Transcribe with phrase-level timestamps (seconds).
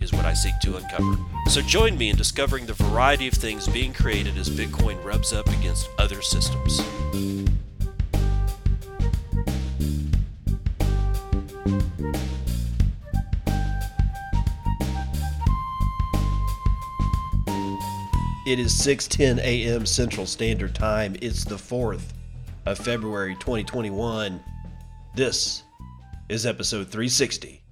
[0.00, 1.16] is what I seek to uncover.
[1.48, 5.48] So join me in discovering the variety of things being created as Bitcoin rubs up
[5.48, 6.80] against other systems.
[18.46, 19.84] It is 6:10 a.m.
[19.84, 21.16] Central Standard Time.
[21.20, 22.14] It's the 4th
[22.64, 24.40] of February 2021.
[25.14, 25.64] This
[26.30, 27.62] is episode 360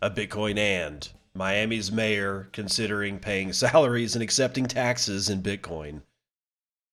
[0.00, 6.02] of Bitcoin and Miami's mayor considering paying salaries and accepting taxes in Bitcoin.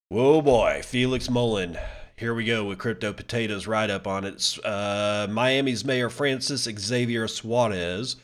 [0.10, 1.78] Whoa boy, Felix Mullen.
[2.16, 4.58] Here we go with Crypto Potatoes right up on it.
[4.64, 8.18] Uh, Miami's mayor Francis Xavier Suarez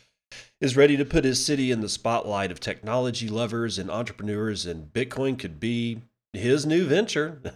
[0.61, 4.93] is ready to put his city in the spotlight of technology lovers and entrepreneurs, and
[4.93, 6.01] Bitcoin could be
[6.33, 7.41] his new venture.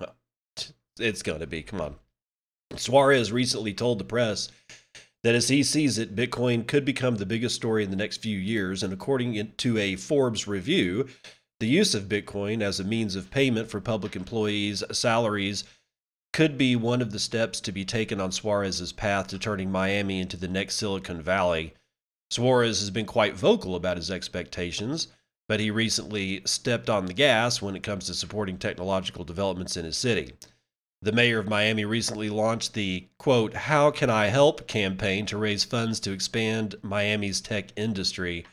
[0.00, 0.14] well,
[0.98, 1.62] it's going to be.
[1.62, 1.96] Come on.
[2.76, 4.48] Suarez recently told the press
[5.22, 8.38] that as he sees it, Bitcoin could become the biggest story in the next few
[8.38, 8.82] years.
[8.82, 11.08] And according to a Forbes review,
[11.60, 15.64] the use of Bitcoin as a means of payment for public employees' salaries
[16.32, 20.20] could be one of the steps to be taken on Suarez's path to turning Miami
[20.20, 21.74] into the next Silicon Valley.
[22.30, 25.08] Suarez has been quite vocal about his expectations,
[25.46, 29.84] but he recently stepped on the gas when it comes to supporting technological developments in
[29.84, 30.32] his city.
[31.04, 35.64] The mayor of Miami recently launched the quote, How Can I Help campaign to raise
[35.64, 38.46] funds to expand Miami's tech industry.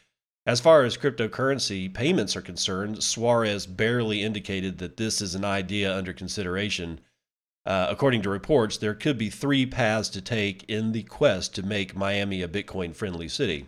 [0.47, 5.95] As far as cryptocurrency payments are concerned, Suarez barely indicated that this is an idea
[5.95, 7.01] under consideration.
[7.67, 11.61] Uh, according to reports, there could be three paths to take in the quest to
[11.61, 13.67] make Miami a Bitcoin friendly city.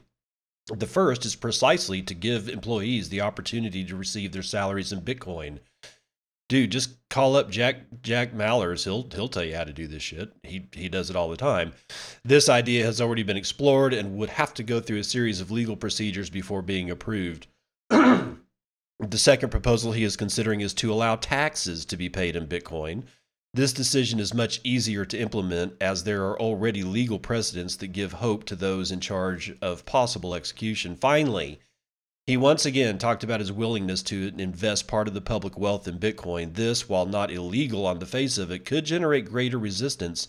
[0.76, 5.60] The first is precisely to give employees the opportunity to receive their salaries in Bitcoin
[6.52, 8.84] dude, just call up Jack Jack Mallers.
[8.84, 10.34] He'll he'll tell you how to do this shit.
[10.44, 11.72] He he does it all the time.
[12.26, 15.50] This idea has already been explored and would have to go through a series of
[15.50, 17.48] legal procedures before being approved.
[17.90, 18.38] the
[19.16, 23.04] second proposal he is considering is to allow taxes to be paid in Bitcoin.
[23.54, 28.14] This decision is much easier to implement as there are already legal precedents that give
[28.14, 30.98] hope to those in charge of possible execution.
[30.98, 31.62] Finally,
[32.28, 36.00] he once again talked about his willingness to invest part of the public wealth in
[36.00, 36.54] Bitcoin.
[36.54, 40.28] This, while not illegal on the face of it, could generate greater resistance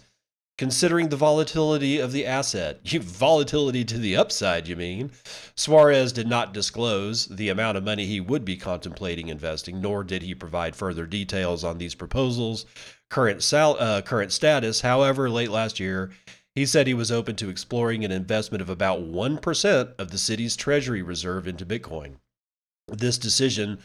[0.58, 2.80] considering the volatility of the asset.
[2.86, 5.10] volatility to the upside, you mean?
[5.54, 10.22] Suarez did not disclose the amount of money he would be contemplating investing, nor did
[10.22, 12.66] he provide further details on these proposals'
[13.08, 14.80] current, sal- uh, current status.
[14.80, 16.10] However, late last year,
[16.54, 20.56] he said he was open to exploring an investment of about 1% of the city's
[20.56, 22.16] treasury reserve into Bitcoin.
[22.88, 23.78] This decision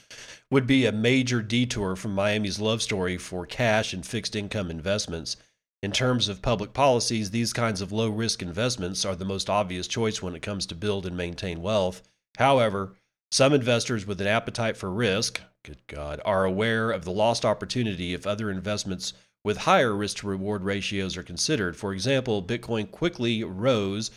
[0.51, 5.37] would be a major detour from Miami's love story for cash and fixed income investments.
[5.81, 9.87] In terms of public policies, these kinds of low risk investments are the most obvious
[9.87, 12.01] choice when it comes to build and maintain wealth.
[12.37, 12.95] However,
[13.31, 18.13] some investors with an appetite for risk, good God, are aware of the lost opportunity
[18.13, 19.13] if other investments
[19.47, 21.77] with higher risk to reward ratios are considered.
[21.77, 24.11] For example, Bitcoin quickly rose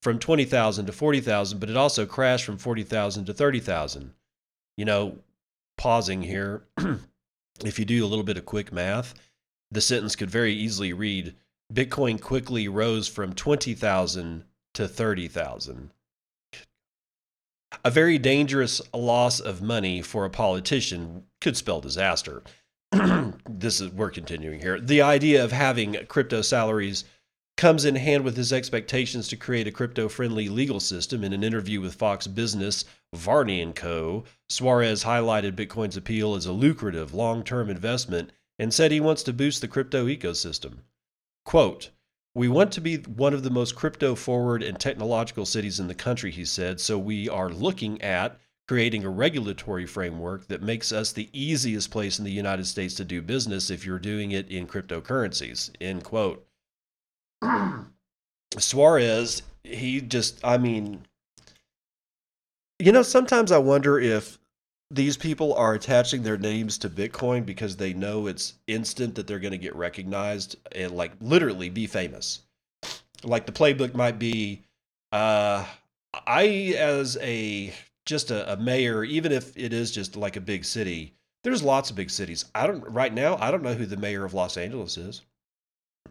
[0.00, 4.14] from 20,000 to 40,000, but it also crashed from 40,000 to 30,000.
[4.78, 5.18] You know,
[5.76, 6.62] pausing here,
[7.62, 9.12] if you do a little bit of quick math,
[9.70, 11.34] the sentence could very easily read
[11.70, 15.90] Bitcoin quickly rose from 20,000 to 30,000.
[17.84, 22.42] A very dangerous loss of money for a politician could spell disaster.
[23.48, 24.80] this is we're continuing here.
[24.80, 27.04] The idea of having crypto salaries
[27.56, 31.22] comes in hand with his expectations to create a crypto-friendly legal system.
[31.22, 32.84] In an interview with Fox Business,
[33.14, 39.00] Varney and Co., Suarez highlighted Bitcoin's appeal as a lucrative long-term investment and said he
[39.00, 40.78] wants to boost the crypto ecosystem.
[41.44, 41.90] Quote,
[42.34, 45.94] we want to be one of the most crypto forward and technological cities in the
[45.94, 51.10] country, he said, so we are looking at creating a regulatory framework that makes us
[51.10, 54.64] the easiest place in the United States to do business if you're doing it in
[54.64, 55.70] cryptocurrencies.
[55.80, 56.46] End quote.
[58.58, 61.04] Suarez, he just, I mean,
[62.78, 64.38] you know, sometimes I wonder if
[64.88, 69.40] these people are attaching their names to Bitcoin because they know it's instant that they're
[69.40, 72.42] going to get recognized and like literally be famous.
[73.24, 74.62] Like the playbook might be,
[75.10, 75.64] uh,
[76.24, 77.74] I as a
[78.10, 81.14] just a, a mayor, even if it is just like a big city,
[81.44, 82.44] there's lots of big cities.
[82.56, 83.36] I don't right now.
[83.36, 85.22] I don't know who the mayor of Los Angeles is.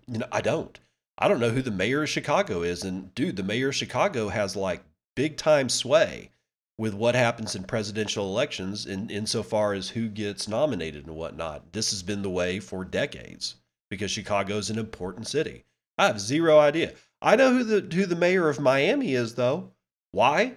[0.07, 0.79] You know, I don't.
[1.17, 2.83] I don't know who the mayor of Chicago is.
[2.83, 4.81] And dude, the mayor of Chicago has like
[5.15, 6.31] big time sway
[6.77, 11.73] with what happens in presidential elections in insofar as who gets nominated and whatnot.
[11.73, 13.55] This has been the way for decades
[13.89, 15.65] because Chicago is an important city.
[15.97, 16.93] I have zero idea.
[17.21, 19.73] I know who the who the mayor of Miami is though.
[20.11, 20.53] Why?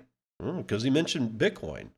[0.56, 1.89] Because mm, he mentioned Bitcoin.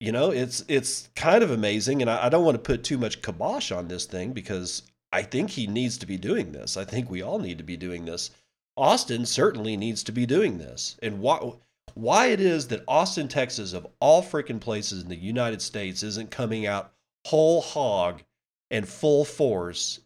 [0.00, 2.98] You know, it's it's kind of amazing, and I, I don't want to put too
[2.98, 4.82] much kibosh on this thing because
[5.12, 6.76] I think he needs to be doing this.
[6.76, 8.30] I think we all need to be doing this.
[8.76, 10.96] Austin certainly needs to be doing this.
[11.02, 11.52] And why
[11.94, 16.30] why it is that Austin, Texas, of all freaking places in the United States, isn't
[16.30, 16.92] coming out
[17.26, 18.22] whole hog
[18.70, 20.00] and full force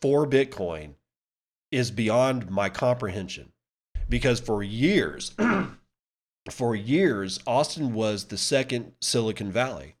[0.00, 0.94] for Bitcoin
[1.70, 3.52] is beyond my comprehension.
[4.08, 5.32] Because for years,
[6.52, 9.96] for years, Austin was the second Silicon Valley.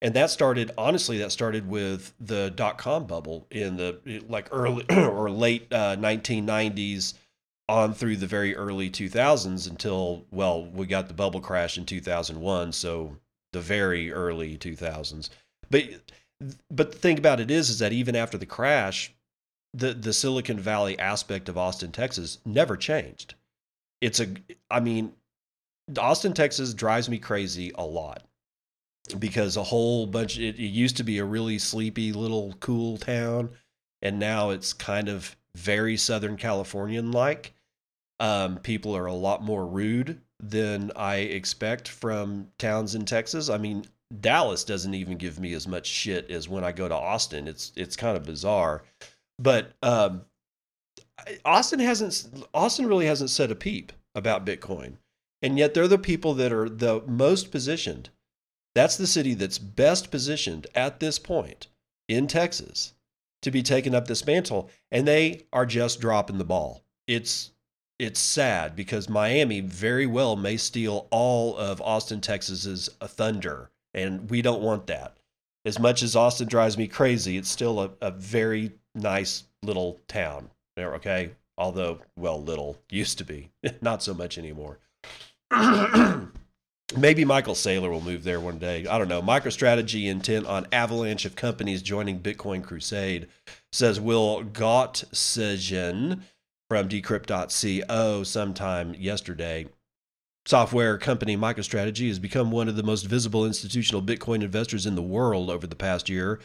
[0.00, 4.84] And that started, honestly, that started with the dot com bubble in the like early
[4.90, 7.14] or late uh, 1990s
[7.68, 12.72] on through the very early 2000s until, well, we got the bubble crash in 2001.
[12.72, 13.16] So
[13.52, 15.30] the very early 2000s.
[15.70, 15.84] But,
[16.70, 19.12] but the thing about it is, is that even after the crash,
[19.74, 23.34] the, the Silicon Valley aspect of Austin, Texas never changed.
[24.00, 24.28] It's a,
[24.70, 25.12] I mean,
[25.96, 28.24] Austin, Texas drives me crazy a lot
[29.18, 33.50] because a whole bunch, it, it used to be a really sleepy little cool town.
[34.02, 37.54] And now it's kind of very Southern Californian like
[38.20, 43.48] um, people are a lot more rude than I expect from towns in Texas.
[43.48, 43.84] I mean,
[44.20, 47.46] Dallas doesn't even give me as much shit as when I go to Austin.
[47.46, 48.82] It's it's kind of bizarre,
[49.38, 50.22] but um,
[51.44, 54.94] Austin hasn't Austin really hasn't said a peep about Bitcoin,
[55.42, 58.10] and yet they're the people that are the most positioned.
[58.74, 61.66] That's the city that's best positioned at this point
[62.08, 62.94] in Texas
[63.42, 66.82] to be taking up this mantle, and they are just dropping the ball.
[67.06, 67.52] It's
[67.98, 74.40] it's sad because Miami very well may steal all of Austin, Texas's thunder, and we
[74.40, 75.16] don't want that.
[75.64, 80.50] As much as Austin drives me crazy, it's still a, a very nice little town.
[80.78, 83.50] Okay, although well, little used to be,
[83.80, 84.78] not so much anymore.
[86.96, 88.86] Maybe Michael Saylor will move there one day.
[88.86, 89.22] I don't know.
[89.22, 93.28] MicroStrategy intent on avalanche of companies joining Bitcoin Crusade
[93.72, 96.22] says Will Gottsegen
[96.68, 99.66] from decrypt.co sometime yesterday.
[100.46, 105.02] Software company MicroStrategy has become one of the most visible institutional Bitcoin investors in the
[105.02, 106.40] world over the past year,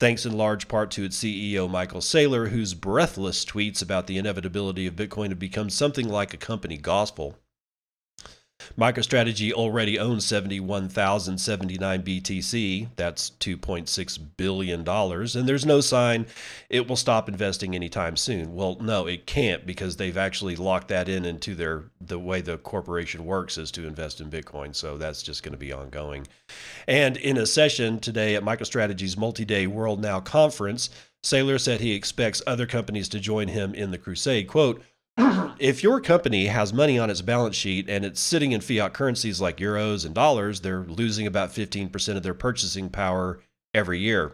[0.00, 4.86] thanks in large part to its CEO Michael Saylor, whose breathless tweets about the inevitability
[4.86, 7.36] of Bitcoin have become something like a company gospel.
[8.78, 12.88] MicroStrategy already owns 71,079 BTC.
[12.96, 14.88] That's $2.6 billion.
[14.88, 16.26] And there's no sign
[16.68, 18.54] it will stop investing anytime soon.
[18.54, 22.58] Well, no, it can't because they've actually locked that in into their the way the
[22.58, 24.74] corporation works is to invest in Bitcoin.
[24.74, 26.26] So that's just going to be ongoing.
[26.88, 30.90] And in a session today at MicroStrategy's multi day World Now conference,
[31.24, 34.48] Saylor said he expects other companies to join him in the crusade.
[34.48, 34.82] Quote,
[35.58, 39.40] if your company has money on its balance sheet and it's sitting in fiat currencies
[39.40, 43.40] like euros and dollars, they're losing about 15% of their purchasing power
[43.74, 44.32] every year.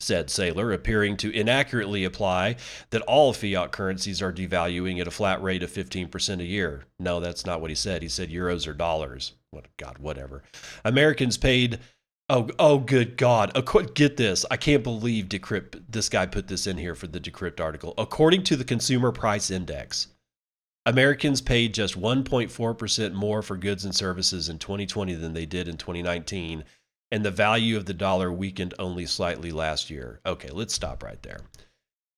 [0.00, 2.56] Said Saylor, appearing to inaccurately apply
[2.90, 6.84] that all fiat currencies are devaluing at a flat rate of 15% a year.
[6.98, 8.00] No, that's not what he said.
[8.00, 9.32] He said euros or dollars.
[9.50, 10.42] What, God, whatever.
[10.84, 11.80] Americans paid
[12.30, 13.52] Oh, oh, good God!
[13.94, 14.44] Get this!
[14.50, 15.82] I can't believe Decrypt.
[15.88, 17.94] This guy put this in here for the Decrypt article.
[17.96, 20.08] According to the Consumer Price Index,
[20.84, 25.68] Americans paid just 1.4 percent more for goods and services in 2020 than they did
[25.68, 26.64] in 2019,
[27.10, 30.20] and the value of the dollar weakened only slightly last year.
[30.26, 31.40] Okay, let's stop right there.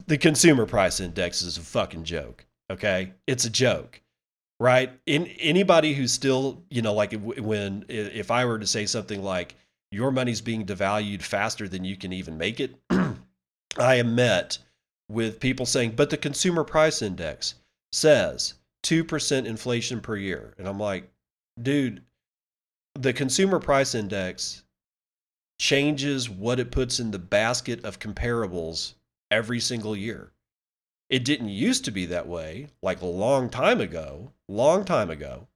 [0.09, 2.47] The Consumer Price Index is a fucking joke.
[2.69, 4.00] Okay, it's a joke
[4.61, 4.93] right?
[5.07, 9.57] In anybody who's still, you know, like when if I were to say something like
[9.90, 12.76] your money's being devalued faster than you can even make it.
[13.78, 14.59] I am met
[15.09, 17.54] with people saying, but the consumer price index
[17.92, 18.54] says
[18.85, 20.54] 2% inflation per year.
[20.59, 21.11] And I'm like,
[21.61, 22.02] dude,
[22.94, 24.62] the consumer price index
[25.59, 28.94] changes what it puts in the basket of comparables
[29.30, 30.32] every single year.
[31.09, 35.49] It didn't used to be that way, like a long time ago, long time ago.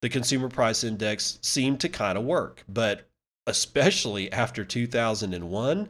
[0.00, 3.08] The consumer price index seemed to kind of work, but
[3.46, 5.88] especially after 2001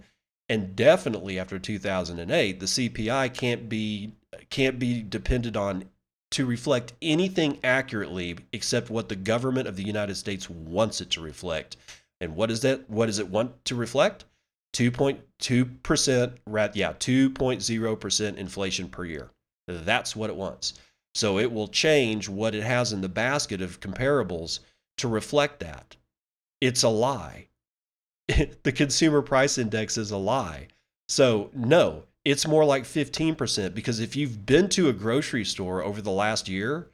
[0.49, 4.13] and definitely after 2008 the CPI can't be
[4.51, 5.85] can't be depended on
[6.33, 11.21] to reflect anything accurately except what the government of the United States wants it to
[11.21, 11.77] reflect.
[12.21, 12.89] And what is that?
[12.89, 14.25] What does it want to reflect?
[14.75, 19.31] 2.2%, yeah, 2.0% inflation per year.
[19.69, 20.75] That's what it wants.
[21.15, 24.61] So it will change what it has in the basket of comparables
[24.97, 25.97] to reflect that.
[26.63, 27.49] It's a lie.
[28.63, 30.69] the consumer price index is a lie.
[31.09, 36.01] So, no, it's more like 15% because if you've been to a grocery store over
[36.01, 36.87] the last year,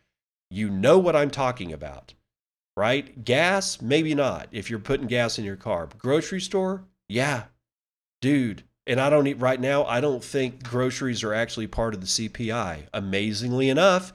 [0.50, 2.14] you know what I'm talking about,
[2.78, 3.22] right?
[3.26, 5.86] Gas, maybe not if you're putting gas in your car.
[5.98, 7.44] Grocery store, yeah,
[8.22, 8.62] dude.
[8.86, 12.06] And I don't eat right now, I don't think groceries are actually part of the
[12.06, 12.84] CPI.
[12.94, 14.14] Amazingly enough,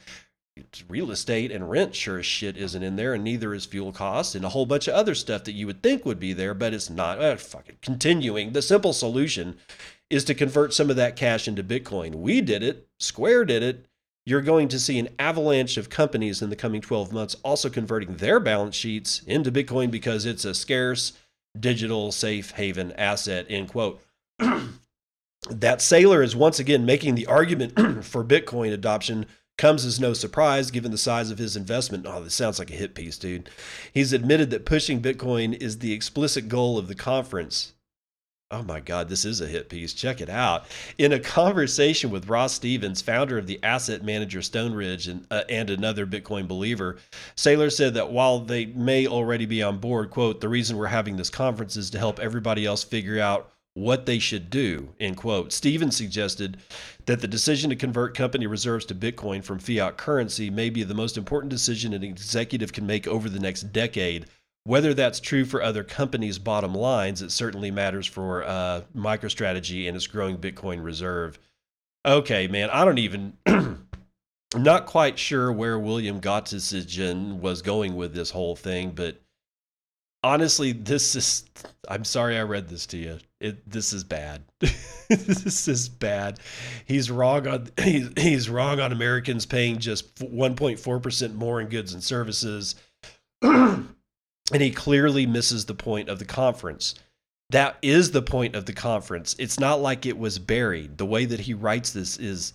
[0.88, 4.36] real estate and rent sure as shit isn't in there, and neither is fuel costs
[4.36, 6.74] and a whole bunch of other stuff that you would think would be there, but
[6.74, 7.20] it's not.
[7.20, 8.54] Uh, fucking continuing.
[8.54, 9.58] The simple solution
[10.10, 12.16] is to convert some of that cash into Bitcoin.
[12.16, 13.86] We did it, Square did it.
[14.26, 18.16] You're going to see an avalanche of companies in the coming 12 months also converting
[18.16, 21.14] their balance sheets into Bitcoin because it's a scarce
[21.60, 24.02] digital safe haven asset, end quote.
[24.40, 27.74] that Saylor is once again making the argument
[28.06, 29.26] for Bitcoin adoption
[29.58, 32.06] comes as no surprise given the size of his investment.
[32.08, 33.50] Oh, this sounds like a hit piece, dude.
[33.94, 37.74] He's admitted that pushing Bitcoin is the explicit goal of the conference.
[38.54, 39.94] Oh my God, this is a hit piece.
[39.94, 40.66] Check it out.
[41.00, 45.72] In a conversation with Ross Stevens, founder of the asset manager Stoneridge and, uh, and
[45.72, 46.98] another Bitcoin believer,
[47.36, 51.18] Saylor said that while they may already be on board, quote, the reason we're having
[51.18, 55.52] this conference is to help everybody else figure out what they should do, end quote.
[55.52, 56.58] Stevens suggested
[57.06, 60.94] that the decision to convert company reserves to Bitcoin from fiat currency may be the
[60.94, 64.26] most important decision an executive can make over the next decade
[64.66, 69.96] whether that's true for other companies' bottom lines, it certainly matters for uh, MicroStrategy and
[69.96, 71.38] its growing Bitcoin reserve.
[72.06, 73.38] Okay, man, I don't even.
[73.46, 73.86] I'm
[74.56, 79.22] not quite sure where William Gottsegen was going with this whole thing, but
[80.24, 81.46] honestly, this is.
[81.90, 83.20] I'm sorry I read this to you.
[83.42, 84.44] It, this is bad.
[85.10, 86.40] this is bad.
[86.86, 91.94] He's wrong on he's, he's wrong on Americans paying just 1.4 percent more in goods
[91.94, 92.76] and services.
[93.42, 93.88] and
[94.52, 96.96] he clearly misses the point of the conference.
[97.50, 99.36] That is the point of the conference.
[99.38, 100.98] It's not like it was buried.
[100.98, 102.54] The way that he writes this is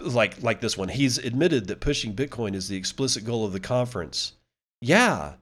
[0.00, 0.88] like like this one.
[0.88, 4.32] He's admitted that pushing Bitcoin is the explicit goal of the conference.
[4.80, 5.34] Yeah.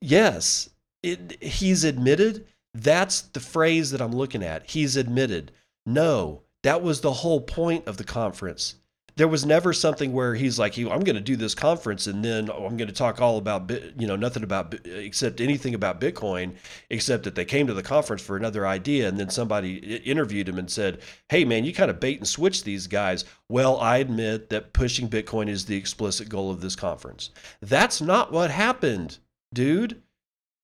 [0.00, 0.68] Yes.
[1.02, 4.70] It, he's admitted that's the phrase that I'm looking at.
[4.70, 5.52] He's admitted.
[5.84, 8.76] No, that was the whole point of the conference
[9.16, 12.50] there was never something where he's like, I'm going to do this conference and then
[12.50, 16.54] I'm going to talk all about, you know, nothing about except anything about Bitcoin,
[16.88, 19.08] except that they came to the conference for another idea.
[19.08, 22.64] And then somebody interviewed him and said, Hey, man, you kind of bait and switch
[22.64, 23.24] these guys.
[23.48, 27.30] Well, I admit that pushing Bitcoin is the explicit goal of this conference.
[27.60, 29.18] That's not what happened,
[29.52, 30.02] dude.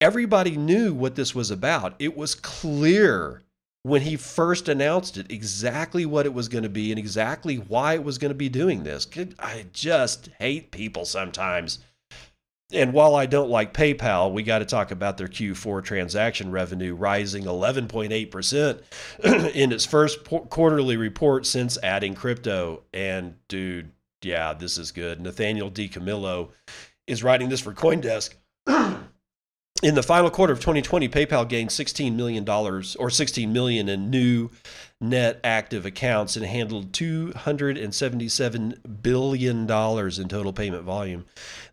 [0.00, 1.94] Everybody knew what this was about.
[1.98, 3.42] It was clear
[3.82, 7.94] when he first announced it exactly what it was going to be and exactly why
[7.94, 9.06] it was going to be doing this.
[9.38, 11.80] I just hate people sometimes.
[12.70, 16.94] And while I don't like PayPal, we got to talk about their Q4 transaction revenue
[16.94, 18.82] rising 11.8%
[19.54, 22.82] in its first quarterly report since adding crypto.
[22.92, 23.90] And dude,
[24.22, 25.20] yeah, this is good.
[25.20, 26.50] Nathaniel DiCamillo
[27.06, 28.34] is writing this for Coindesk.
[29.82, 34.10] in the final quarter of 2020, PayPal gained 16 million dollars or 16 million in
[34.10, 34.50] new
[35.00, 41.24] net active accounts and handled 277 billion dollars in total payment volume.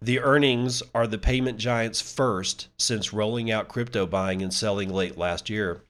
[0.02, 5.18] The earnings are the payment giant's first since rolling out crypto buying and selling late
[5.18, 5.82] last year.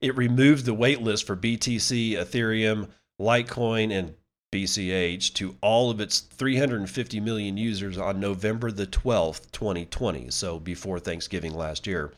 [0.00, 2.88] It removed the waitlist for BTC, Ethereum,
[3.20, 4.14] Litecoin, and
[4.54, 11.00] BCH to all of its 350 million users on November the 12th, 2020, so before
[11.00, 12.12] Thanksgiving last year.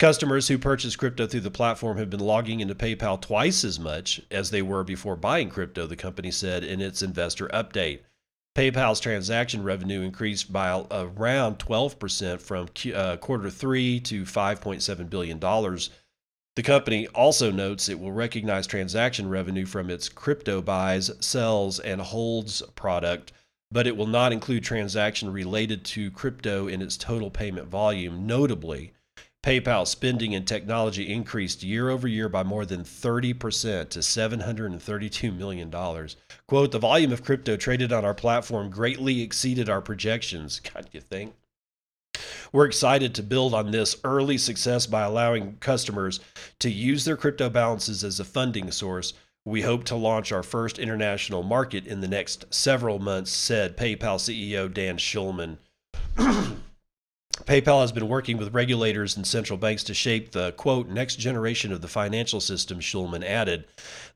[0.00, 4.20] Customers who purchase crypto through the platform have been logging into PayPal twice as much
[4.32, 8.00] as they were before buying crypto, the company said in its investor update.
[8.56, 15.38] PayPal's transaction revenue increased by around 12% from uh, quarter three to $5.7 billion
[16.60, 22.02] the company also notes it will recognize transaction revenue from its crypto buys, sells, and
[22.02, 23.32] holds product,
[23.72, 28.26] but it will not include transaction related to crypto in its total payment volume.
[28.26, 28.92] Notably,
[29.42, 35.70] PayPal spending in technology increased year over year by more than 30% to $732 million.
[36.46, 40.60] Quote, the volume of crypto traded on our platform greatly exceeded our projections.
[40.74, 41.32] God, you think?
[42.52, 46.20] We're excited to build on this early success by allowing customers
[46.58, 49.12] to use their crypto balances as a funding source.
[49.44, 54.18] We hope to launch our first international market in the next several months, said PayPal
[54.18, 55.58] CEO Dan Schulman.
[57.44, 61.72] PayPal has been working with regulators and central banks to shape the quote next generation
[61.72, 63.64] of the financial system, Schulman added.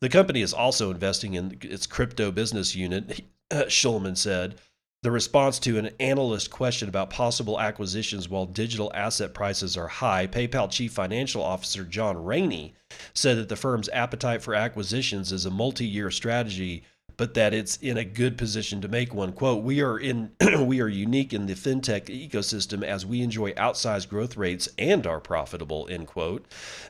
[0.01, 4.57] The company is also investing in its crypto business unit, Schulman said.
[5.05, 10.27] The response to an analyst question about possible acquisitions while digital asset prices are high,
[10.27, 12.73] PayPal Chief Financial Officer John Rainey
[13.13, 16.85] said that the firm's appetite for acquisitions is a multi year strategy
[17.19, 19.33] but that it's in a good position to make one.
[19.33, 24.09] Quote, we are in we are unique in the fintech ecosystem as we enjoy outsized
[24.09, 26.47] growth rates and are profitable, end quote.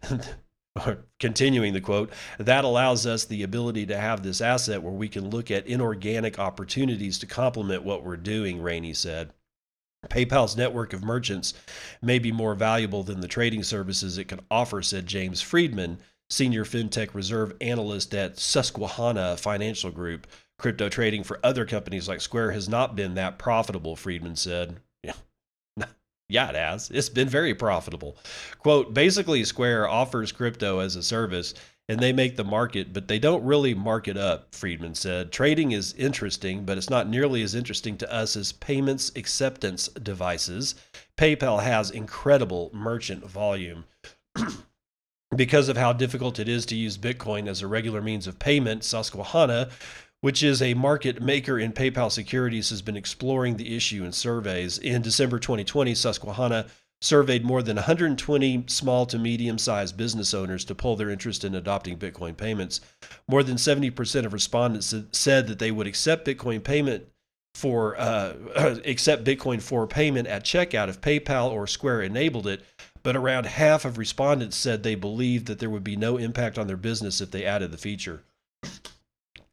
[1.21, 5.31] Continuing the quote, that allows us the ability to have this asset where we can
[5.31, 9.33] look at inorganic opportunities to complement what we're doing, Rainey said.
[10.09, 11.55] PayPal's network of merchants
[12.03, 16.65] may be more valuable than the trading services it can offer, said James Friedman, senior
[16.65, 20.27] fintech reserve analyst at Susquehanna Financial Group.
[20.59, 24.81] Crypto trading for other companies like Square has not been that profitable, Friedman said.
[26.35, 26.49] Yeah.
[26.49, 26.91] It has.
[26.91, 28.17] It's been very profitable.
[28.59, 31.55] Quote Basically, Square offers crypto as a service
[31.89, 35.31] and they make the market, but they don't really mark it up, Friedman said.
[35.31, 40.75] Trading is interesting, but it's not nearly as interesting to us as payments acceptance devices.
[41.19, 43.85] PayPal has incredible merchant volume.
[45.37, 48.85] because of how difficult it is to use Bitcoin as a regular means of payment,
[48.85, 49.69] Susquehanna,
[50.25, 54.79] which is a market maker in PayPal securities, has been exploring the issue in surveys.
[54.79, 56.65] In December 2020, Susquehanna
[57.03, 61.55] surveyed more than 120 small to medium sized business owners to poll their interest in
[61.55, 62.81] adopting Bitcoin payments.
[63.29, 67.05] More than 70% of respondents said that they would accept Bitcoin payment
[67.55, 68.33] for uh,
[68.87, 72.63] accept Bitcoin for payment at checkout if PayPal or Square enabled it,
[73.03, 76.67] but around half of respondents said they believed that there would be no impact on
[76.67, 78.23] their business if they added the feature.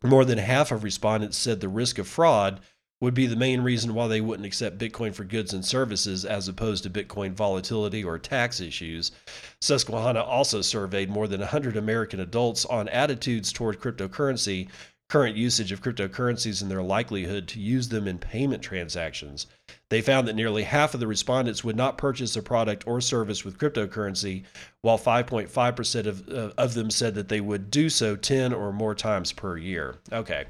[0.03, 2.59] More than half of respondents said the risk of fraud
[3.01, 6.47] would be the main reason why they wouldn't accept Bitcoin for goods and services as
[6.47, 9.11] opposed to Bitcoin volatility or tax issues.
[9.59, 14.69] Susquehanna also surveyed more than 100 American adults on attitudes toward cryptocurrency,
[15.11, 19.45] current usage of cryptocurrencies, and their likelihood to use them in payment transactions.
[19.89, 23.43] They found that nearly half of the respondents would not purchase a product or service
[23.43, 24.45] with cryptocurrency,
[24.83, 28.95] while 5.5% of, uh, of them said that they would do so 10 or more
[28.95, 29.97] times per year.
[30.13, 30.45] Okay.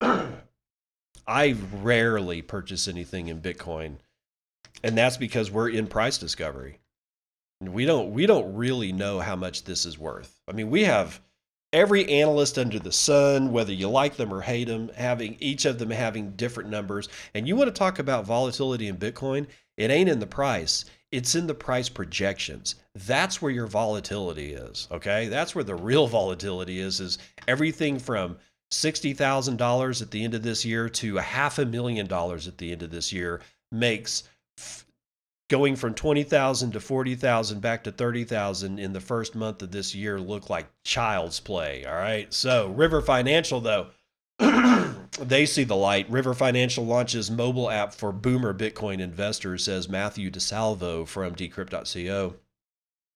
[0.00, 3.96] I rarely purchase anything in Bitcoin,
[4.82, 6.78] and that's because we're in price discovery.
[7.60, 10.40] We don't we don't really know how much this is worth.
[10.48, 11.20] I mean, we have
[11.72, 15.78] every analyst under the sun, whether you like them or hate them, having each of
[15.78, 17.08] them having different numbers.
[17.34, 19.46] And you want to talk about volatility in Bitcoin?
[19.76, 20.84] It ain't in the price.
[21.12, 22.76] It's in the price projections.
[22.94, 24.88] That's where your volatility is.
[24.90, 25.28] Okay.
[25.28, 28.36] That's where the real volatility is, is everything from
[28.72, 32.70] $60,000 at the end of this year to a half a million dollars at the
[32.72, 33.40] end of this year
[33.72, 34.24] makes
[35.50, 40.18] going from 20,000 to 40,000 back to 30,000 in the first month of this year
[40.18, 41.84] look like child's play.
[41.84, 42.32] All right.
[42.32, 43.88] So, River Financial, though,
[45.18, 46.08] they see the light.
[46.08, 52.36] River Financial launches mobile app for boomer Bitcoin investors, says Matthew DeSalvo from decrypt.co.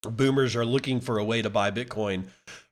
[0.02, 2.24] Boomers are looking for a way to buy Bitcoin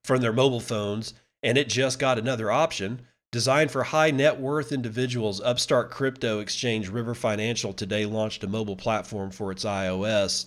[0.04, 3.06] from their mobile phones, and it just got another option.
[3.32, 8.76] Designed for high net worth individuals, upstart crypto exchange River Financial today launched a mobile
[8.76, 10.46] platform for its iOS.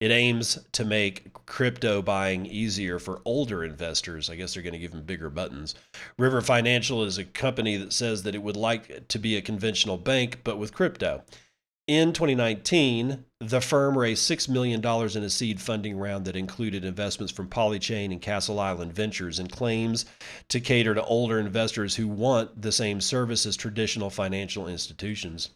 [0.00, 4.28] It aims to make crypto buying easier for older investors.
[4.28, 5.76] I guess they're going to give them bigger buttons.
[6.18, 9.96] River Financial is a company that says that it would like to be a conventional
[9.96, 11.22] bank, but with crypto.
[11.86, 17.30] In 2019, the firm raised $6 million in a seed funding round that included investments
[17.30, 20.06] from Polychain and Castle Island Ventures and claims
[20.48, 25.50] to cater to older investors who want the same service as traditional financial institutions.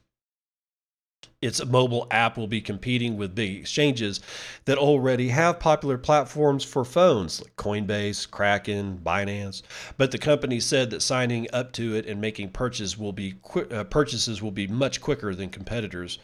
[1.41, 4.19] Its mobile app will be competing with big exchanges
[4.65, 9.63] that already have popular platforms for phones like Coinbase, Kraken, Binance.
[9.97, 13.35] But the company said that signing up to it and making purchases will be
[13.71, 16.19] uh, purchases will be much quicker than competitors.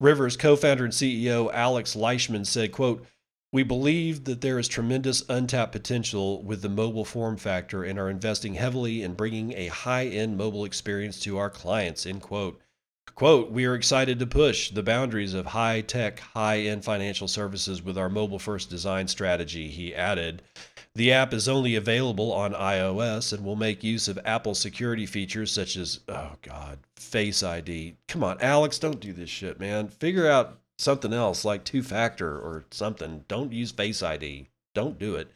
[0.00, 3.06] River's co-founder and CEO Alex Leishman said, "quote
[3.50, 8.10] we believe that there is tremendous untapped potential with the mobile form factor and are
[8.10, 12.60] investing heavily in bringing a high-end mobile experience to our clients." End quote.
[13.14, 17.82] Quote, we are excited to push the boundaries of high tech, high end financial services
[17.82, 20.42] with our mobile first design strategy, he added.
[20.94, 25.52] The app is only available on iOS and will make use of Apple security features
[25.52, 27.96] such as, oh God, Face ID.
[28.08, 29.88] Come on, Alex, don't do this shit, man.
[29.88, 33.24] Figure out something else like two factor or something.
[33.28, 34.48] Don't use Face ID.
[34.74, 35.32] Don't do it.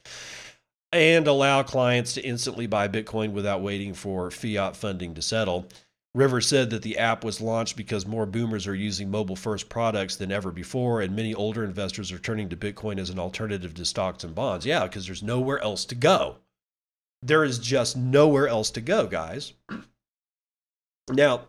[0.92, 5.66] and allow clients to instantly buy Bitcoin without waiting for fiat funding to settle.
[6.14, 10.16] River said that the app was launched because more boomers are using mobile first products
[10.16, 13.84] than ever before, and many older investors are turning to Bitcoin as an alternative to
[13.84, 14.66] stocks and bonds.
[14.66, 16.36] Yeah, because there's nowhere else to go.
[17.22, 19.54] There is just nowhere else to go, guys.
[21.10, 21.48] Now,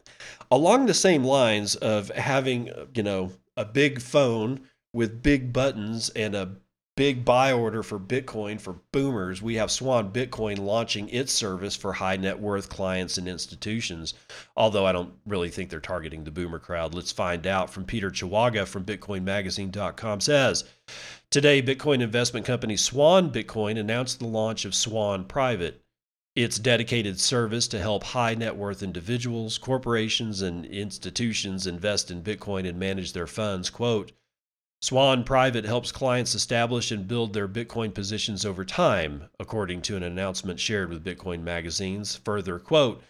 [0.49, 4.61] along the same lines of having, you know, a big phone
[4.93, 6.55] with big buttons and a
[6.95, 11.93] big buy order for Bitcoin for boomers, we have Swan Bitcoin launching its service for
[11.93, 14.13] high net worth clients and institutions.
[14.55, 16.93] Although I don't really think they're targeting the boomer crowd.
[16.93, 20.65] Let's find out from Peter Chawaga from BitcoinMagazine.com says
[21.31, 25.81] Today, Bitcoin investment company Swan Bitcoin announced the launch of Swan Private.
[26.35, 32.67] Its dedicated service to help high net worth individuals, corporations, and institutions invest in Bitcoin
[32.67, 33.69] and manage their funds.
[33.69, 34.11] Quote,
[34.83, 40.03] Swan Private helps clients establish and build their Bitcoin positions over time, according to an
[40.03, 42.17] announcement shared with Bitcoin magazines.
[42.25, 43.01] Further, quote,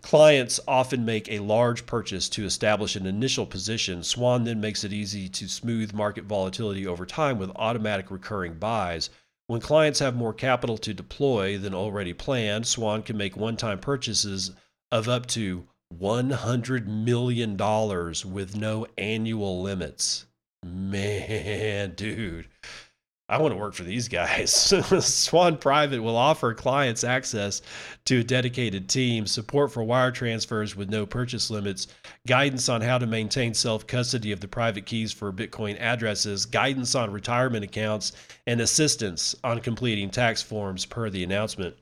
[0.00, 4.02] Clients often make a large purchase to establish an initial position.
[4.02, 9.10] Swan then makes it easy to smooth market volatility over time with automatic recurring buys.
[9.48, 13.80] When clients have more capital to deploy than already planned, Swan can make one time
[13.80, 14.52] purchases
[14.90, 17.54] of up to $100 million
[18.34, 20.24] with no annual limits
[20.66, 22.48] man, dude,
[23.28, 24.52] I want to work for these guys.
[25.04, 27.60] Swan Private will offer clients access
[28.04, 31.88] to a dedicated team, support for wire transfers with no purchase limits,
[32.28, 36.94] guidance on how to maintain self custody of the private keys for Bitcoin addresses, guidance
[36.94, 38.12] on retirement accounts,
[38.46, 41.74] and assistance on completing tax forms per the announcement.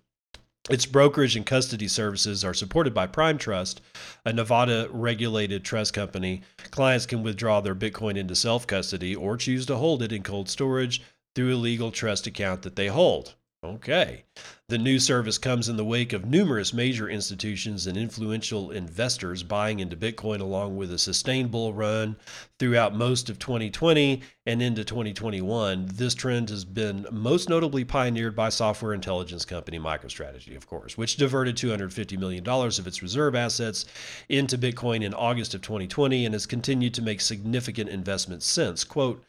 [0.70, 3.82] Its brokerage and custody services are supported by Prime Trust,
[4.24, 6.40] a Nevada regulated trust company.
[6.70, 10.48] Clients can withdraw their Bitcoin into self custody or choose to hold it in cold
[10.48, 11.02] storage
[11.34, 13.34] through a legal trust account that they hold.
[13.64, 14.24] Okay.
[14.68, 19.80] The new service comes in the wake of numerous major institutions and influential investors buying
[19.80, 22.16] into Bitcoin, along with a sustained bull run
[22.58, 25.88] throughout most of 2020 and into 2021.
[25.94, 31.16] This trend has been most notably pioneered by software intelligence company MicroStrategy, of course, which
[31.16, 33.86] diverted $250 million of its reserve assets
[34.28, 38.84] into Bitcoin in August of 2020 and has continued to make significant investments since.
[38.84, 39.24] Quote,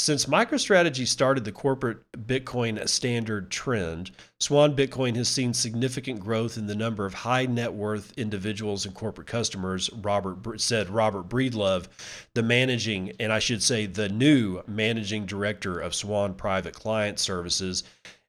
[0.00, 6.66] since MicroStrategy started the corporate Bitcoin standard trend, Swan Bitcoin has seen significant growth in
[6.66, 11.86] the number of high net worth individuals and corporate customers, Robert said Robert Breedlove,
[12.32, 17.84] the managing, and I should say the new managing director of Swan Private Client Services.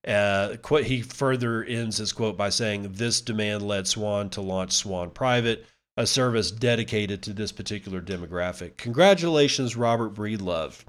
[0.05, 5.09] Uh, he further ends his quote by saying, This demand led Swan to launch Swan
[5.09, 8.75] Private, a service dedicated to this particular demographic.
[8.75, 10.83] Congratulations, Robert Breedlove.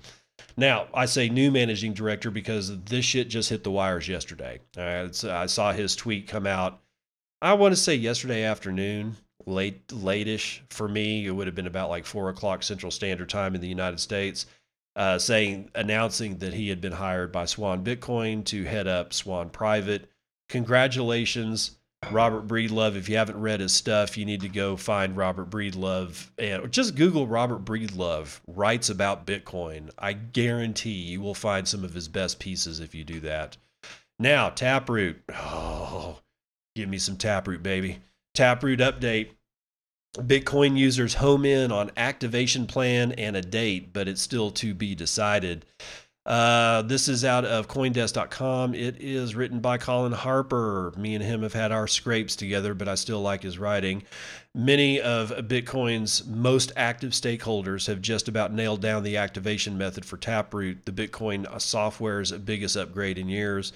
[0.57, 4.61] Now, I say new managing director because this shit just hit the wires yesterday.
[4.77, 6.81] Uh, I saw his tweet come out.
[7.41, 11.27] I want to say yesterday afternoon, late, late-ish for me.
[11.27, 14.47] It would have been about like four o'clock Central Standard Time in the United States,
[14.95, 19.49] uh, saying announcing that he had been hired by Swan Bitcoin to head up Swan
[19.49, 20.09] Private.
[20.49, 21.79] Congratulations.
[22.11, 22.97] Robert Breedlove.
[22.97, 26.95] If you haven't read his stuff, you need to go find Robert Breedlove and just
[26.95, 29.91] Google Robert Breedlove writes about Bitcoin.
[29.99, 33.57] I guarantee you will find some of his best pieces if you do that.
[34.19, 35.23] Now, Taproot.
[35.31, 36.19] Oh,
[36.75, 38.01] give me some Taproot, baby.
[38.35, 39.31] Taproot update.
[40.17, 44.95] Bitcoin users home in on activation plan and a date, but it's still to be
[44.95, 45.65] decided.
[46.25, 48.75] Uh, this is out of Coindesk.com.
[48.75, 50.93] It is written by Colin Harper.
[50.97, 54.05] Me and him have had our scrapes together, but I still like his writing.
[54.55, 60.17] Many of Bitcoin's most active stakeholders have just about nailed down the activation method for
[60.17, 63.73] Taproot, the Bitcoin software's biggest upgrade in years.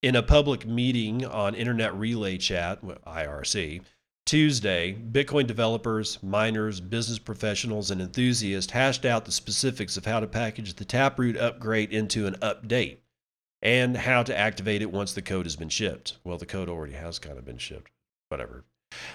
[0.00, 3.82] In a public meeting on Internet Relay Chat, IRC,
[4.28, 10.26] Tuesday, Bitcoin developers, miners, business professionals, and enthusiasts hashed out the specifics of how to
[10.26, 12.98] package the Taproot upgrade into an update
[13.62, 16.18] and how to activate it once the code has been shipped.
[16.24, 17.90] Well, the code already has kind of been shipped.
[18.28, 18.66] Whatever.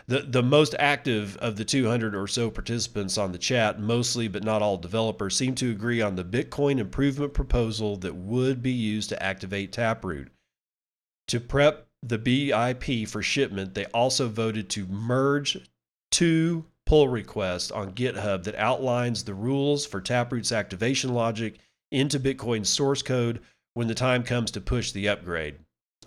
[0.08, 4.43] The, the most active of the 200 or so participants on the chat, mostly but
[4.43, 9.10] not all developers, seem to agree on the Bitcoin improvement proposal that would be used
[9.10, 10.32] to activate Taproot.
[11.28, 15.57] To prep the BIP for shipment, they also voted to merge
[16.11, 21.59] two pull requests on GitHub that outlines the rules for Taproot's activation logic
[21.91, 23.39] into Bitcoin's source code
[23.73, 25.55] when the time comes to push the upgrade.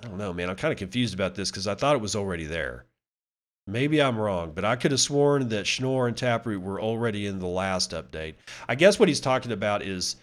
[0.02, 0.50] I don't know, man.
[0.50, 2.84] I'm kind of confused about this because I thought it was already there.
[3.66, 7.40] Maybe I'm wrong, but I could have sworn that Schnorr and Taproot were already in
[7.40, 8.34] the last update.
[8.68, 10.16] I guess what he's talking about is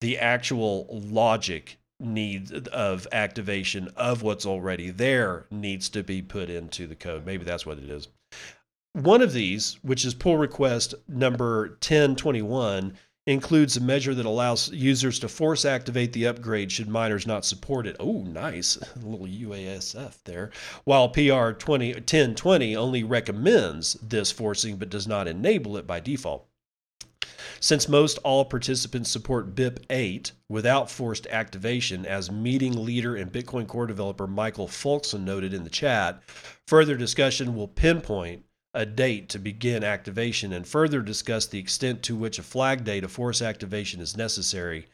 [0.00, 6.86] the actual logic needs of activation of what's already there needs to be put into
[6.86, 7.26] the code.
[7.26, 8.08] Maybe that's what it is.
[8.92, 15.18] One of these, which is pull request number 1021, includes a measure that allows users
[15.20, 17.94] to force activate the upgrade should miners not support it.
[18.00, 18.76] Oh, nice.
[18.96, 20.50] A little UASF there.
[20.84, 26.49] While PR 20, 1020 only recommends this forcing but does not enable it by default.
[27.62, 33.66] Since most all participants support BIP 8 without forced activation, as meeting leader and Bitcoin
[33.66, 36.22] core developer Michael Folkson noted in the chat,
[36.66, 42.16] further discussion will pinpoint a date to begin activation and further discuss the extent to
[42.16, 44.86] which a flag day of force activation is necessary.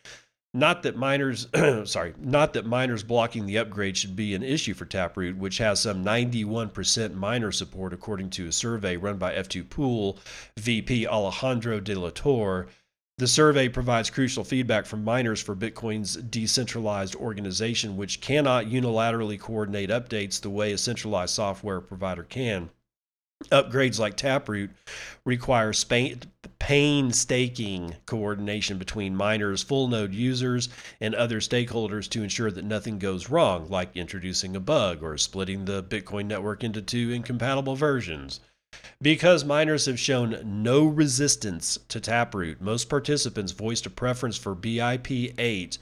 [0.54, 1.48] Not that miners,
[1.84, 5.80] sorry, not that miners blocking the upgrade should be an issue for Taproot, which has
[5.80, 10.18] some 91% miner support according to a survey run by F2 Pool
[10.56, 12.68] VP Alejandro de la Torre.
[13.18, 19.90] The survey provides crucial feedback from miners for Bitcoin's decentralized organization, which cannot unilaterally coordinate
[19.90, 22.70] updates the way a centralized software provider can.
[23.44, 24.70] Upgrades like Taproot
[25.24, 25.72] require
[26.58, 30.68] painstaking coordination between miners, full node users,
[31.00, 35.64] and other stakeholders to ensure that nothing goes wrong, like introducing a bug or splitting
[35.64, 38.40] the Bitcoin network into two incompatible versions.
[39.00, 45.34] Because miners have shown no resistance to Taproot, most participants voiced a preference for BIP
[45.38, 45.78] 8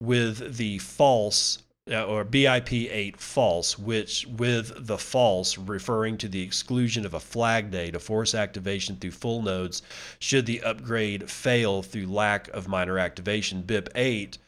[0.00, 6.40] with the false Uh, or BIP 8 false, which with the false referring to the
[6.40, 9.82] exclusion of a flag day to force activation through full nodes
[10.18, 13.60] should the upgrade fail through lack of miner activation.
[13.60, 14.38] BIP 8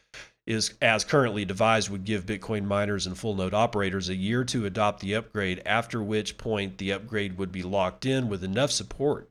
[0.47, 4.65] is as currently devised would give Bitcoin miners and full node operators a year to
[4.65, 9.29] adopt the upgrade, after which point the upgrade would be locked in with enough support.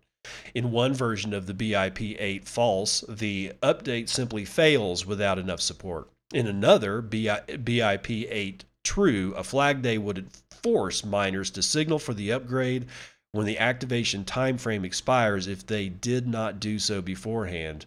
[0.54, 6.08] In one version of the BIP 8 false, the update simply fails without enough support.
[6.36, 12.30] In another, BIP 8 true, a flag day would force miners to signal for the
[12.30, 12.84] upgrade
[13.32, 17.86] when the activation time frame expires if they did not do so beforehand.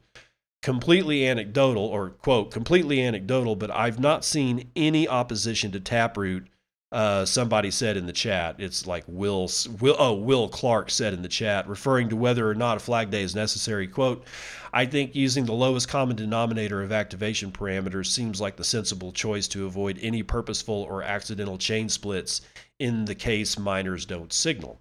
[0.64, 6.48] Completely anecdotal, or quote, completely anecdotal, but I've not seen any opposition to Taproot
[6.91, 8.56] uh, somebody said in the chat.
[8.58, 9.49] It's like Will,
[9.80, 13.12] Will, oh, Will Clark said in the chat, referring to whether or not a flag
[13.12, 13.88] day is necessary.
[13.88, 14.25] Quote,
[14.73, 19.47] I think using the lowest common denominator of activation parameters seems like the sensible choice
[19.49, 22.41] to avoid any purposeful or accidental chain splits
[22.80, 24.80] in the case miners don't signal.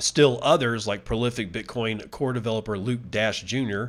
[0.00, 3.86] Still, others, like prolific Bitcoin core developer Luke Dash Jr.,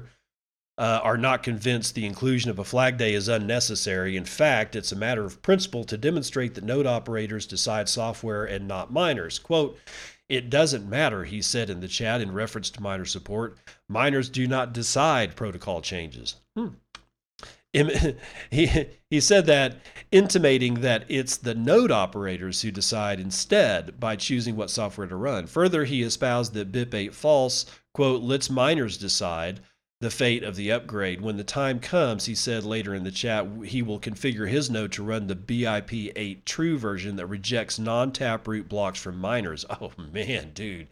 [0.79, 4.15] uh, are not convinced the inclusion of a flag day is unnecessary.
[4.15, 8.65] In fact, it's a matter of principle to demonstrate that node operators decide software and
[8.65, 9.39] not miners.
[9.39, 9.77] Quote,
[10.29, 13.57] it doesn't matter, he said in the chat in reference to miner support.
[13.89, 16.35] Miners do not decide protocol changes.
[16.55, 16.69] Hmm.
[18.49, 19.75] He, he said that,
[20.11, 25.45] intimating that it's the node operators who decide instead by choosing what software to run.
[25.45, 29.59] Further, he espoused that BIP8 false, quote, lets miners decide
[30.01, 31.19] the fate of the upgrade.
[31.19, 34.93] When the time comes, he said later in the chat, he will configure his node
[34.93, 39.65] to run the BIP 8 true version that rejects non taproot blocks from miners.
[39.81, 40.88] Oh man, dude,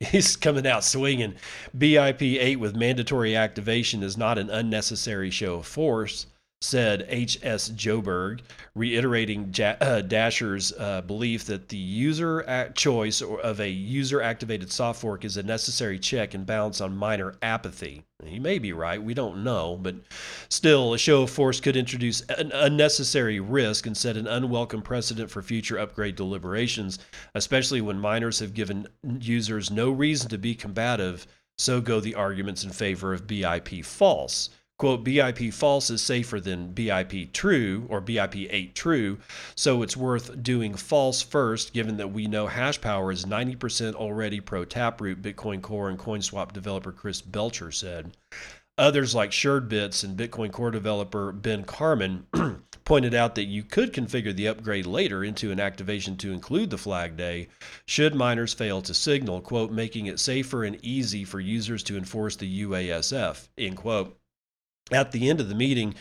[0.00, 1.34] he's coming out swinging.
[1.76, 6.26] BIP 8 with mandatory activation is not an unnecessary show of force
[6.62, 7.70] said H.S.
[7.70, 8.40] Joburg,
[8.74, 15.00] reiterating ja- uh, Dasher's uh, belief that the user choice of a user activated soft
[15.00, 18.04] fork is a necessary check and balance on miner apathy.
[18.24, 19.96] He may be right, we don't know, but
[20.48, 25.30] still, a show of force could introduce an unnecessary risk and set an unwelcome precedent
[25.30, 26.98] for future upgrade deliberations,
[27.34, 28.86] especially when miners have given
[29.20, 31.26] users no reason to be combative.
[31.58, 34.50] So go the arguments in favor of BIP false
[34.82, 39.16] quote BIP false is safer than BIP true or BIP 8 true,
[39.54, 44.40] so it's worth doing false first given that we know hash power is 90% already
[44.40, 48.16] pro Taproot, Bitcoin Core and CoinSwap developer Chris Belcher said.
[48.76, 52.26] Others like SuredBits and Bitcoin Core developer Ben Carman
[52.84, 56.76] pointed out that you could configure the upgrade later into an activation to include the
[56.76, 57.46] flag day
[57.86, 62.34] should miners fail to signal, quote, making it safer and easy for users to enforce
[62.34, 64.18] the UASF, end quote.
[64.94, 65.94] At the end of the meeting,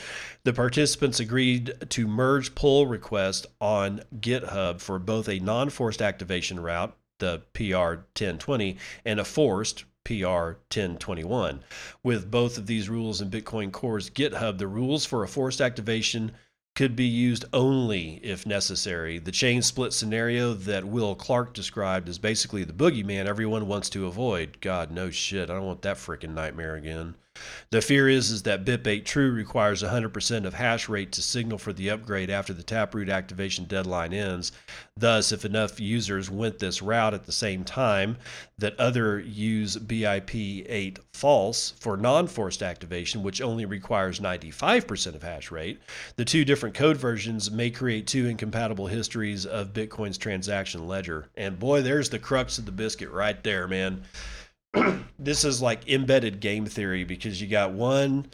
[0.43, 6.59] the participants agreed to merge pull requests on GitHub for both a non forced activation
[6.59, 11.63] route, the PR 1020, and a forced PR 1021.
[12.03, 16.31] With both of these rules in Bitcoin Core's GitHub, the rules for a forced activation
[16.75, 19.19] could be used only if necessary.
[19.19, 24.07] The chain split scenario that Will Clark described is basically the boogeyman everyone wants to
[24.07, 24.61] avoid.
[24.61, 25.49] God, no shit.
[25.49, 27.15] I don't want that freaking nightmare again.
[27.71, 31.71] The fear is, is that BIP8 True requires 100% of hash rate to signal for
[31.71, 34.51] the upgrade after the Taproot activation deadline ends.
[34.97, 38.17] Thus, if enough users went this route at the same time
[38.57, 45.49] that other use BIP8 false for non forced activation, which only requires 95% of hash
[45.49, 45.79] rate,
[46.17, 51.29] the two different code versions may create two incompatible histories of Bitcoin's transaction ledger.
[51.37, 54.03] And boy, there's the crux of the biscuit right there, man.
[55.19, 58.25] this is like embedded game theory because you got one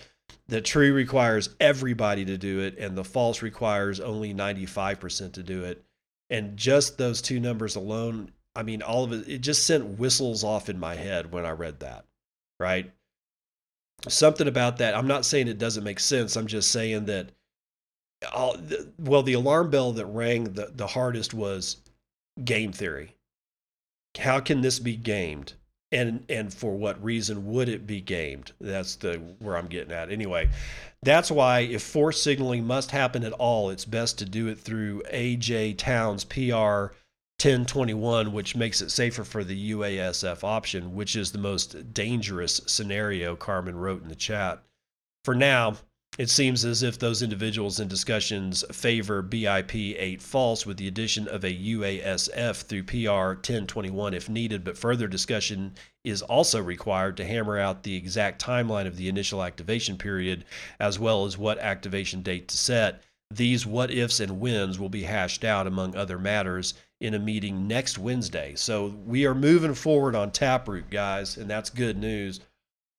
[0.47, 5.65] the true requires everybody to do it and the false requires only 95% to do
[5.65, 5.83] it.
[6.29, 10.43] And just those two numbers alone i mean all of it it just sent whistles
[10.43, 12.05] off in my head when i read that
[12.59, 12.91] right?
[14.07, 17.31] Something about that i'm not saying it doesn't make sense i'm just saying that
[18.33, 18.57] all,
[18.97, 21.77] well the alarm bell that rang the, the hardest was
[22.43, 23.15] game theory.
[24.17, 25.53] How can this be gamed
[25.91, 28.51] and and for what reason would it be gamed?
[28.59, 30.11] That's the where i'm getting at.
[30.11, 30.49] Anyway
[31.03, 35.03] that's why if force signaling must happen at all it's best to do it through
[35.13, 36.93] aj towns pr
[37.39, 43.35] 1021 which makes it safer for the uasf option which is the most dangerous scenario
[43.35, 44.63] carmen wrote in the chat.
[45.23, 45.77] For now
[46.17, 51.27] it seems as if those individuals in discussions favor BIP 8 false with the addition
[51.27, 57.25] of a UASF through PR 1021 if needed, but further discussion is also required to
[57.25, 60.43] hammer out the exact timeline of the initial activation period
[60.79, 63.03] as well as what activation date to set.
[63.29, 67.67] These what ifs and whens will be hashed out, among other matters, in a meeting
[67.67, 68.55] next Wednesday.
[68.55, 72.39] So we are moving forward on Taproot, guys, and that's good news.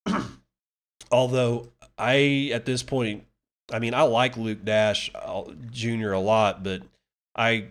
[1.11, 3.25] Although I at this point,
[3.73, 6.13] I mean, I like Luke Dash uh, Jr.
[6.13, 6.83] a lot, but
[7.37, 7.69] I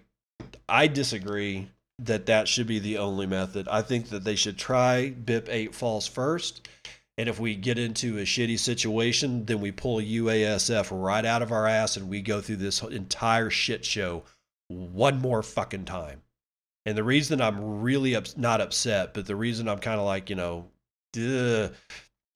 [0.68, 3.68] I disagree that that should be the only method.
[3.68, 6.68] I think that they should try BIP eight false first.
[7.18, 11.52] And if we get into a shitty situation, then we pull UASF right out of
[11.52, 14.24] our ass and we go through this entire shit show
[14.68, 16.22] one more fucking time.
[16.86, 20.30] And the reason I'm really ups- not upset, but the reason I'm kind of like,
[20.30, 20.68] you know,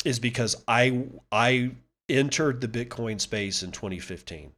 [0.05, 1.71] is because I I
[2.09, 4.51] entered the Bitcoin space in 2015,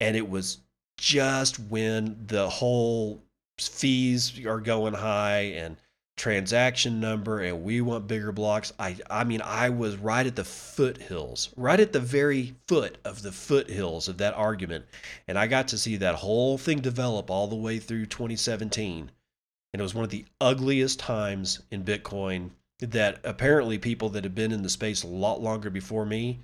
[0.00, 0.58] and it was
[0.96, 3.22] just when the whole
[3.58, 5.76] fees are going high and
[6.16, 10.44] transaction number and we want bigger blocks i i mean i was right at the
[10.44, 14.84] foothills right at the very foot of the foothills of that argument.
[15.26, 19.10] And i got to see that whole thing develop all the way through 2017
[19.72, 24.34] and it was one of the ugliest times in bitcoin that apparently people that have
[24.34, 26.40] been in the space a lot longer before me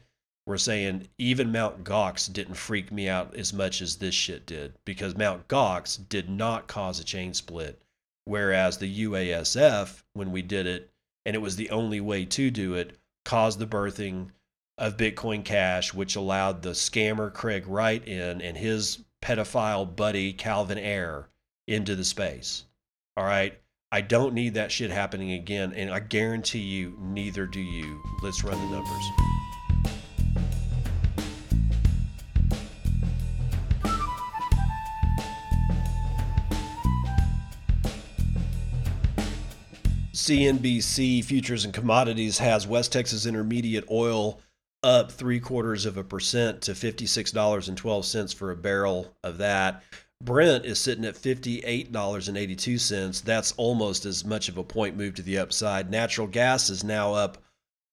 [0.47, 4.75] were saying even Mount Gox didn't freak me out as much as this shit did
[4.85, 7.81] because Mount Gox did not cause a chain split,
[8.25, 10.91] whereas the UASF, when we did it,
[11.27, 14.31] and it was the only way to do it, caused the birthing
[14.79, 20.79] of Bitcoin Cash, which allowed the scammer Craig Wright in and his pedophile buddy Calvin
[20.79, 21.29] Ayre
[21.69, 22.65] into the space.
[23.17, 23.61] All right.
[23.93, 28.01] I don't need that shit happening again, and I guarantee you, neither do you.
[28.23, 29.05] Let's run the numbers.
[40.13, 44.41] CNBC Futures and Commodities has West Texas Intermediate oil
[44.85, 49.83] up three quarters of a percent to $56.12 for a barrel of that.
[50.23, 53.23] Brent is sitting at $58.82.
[53.23, 55.91] That's almost as much of a point move to the upside.
[55.91, 57.39] Natural gas is now up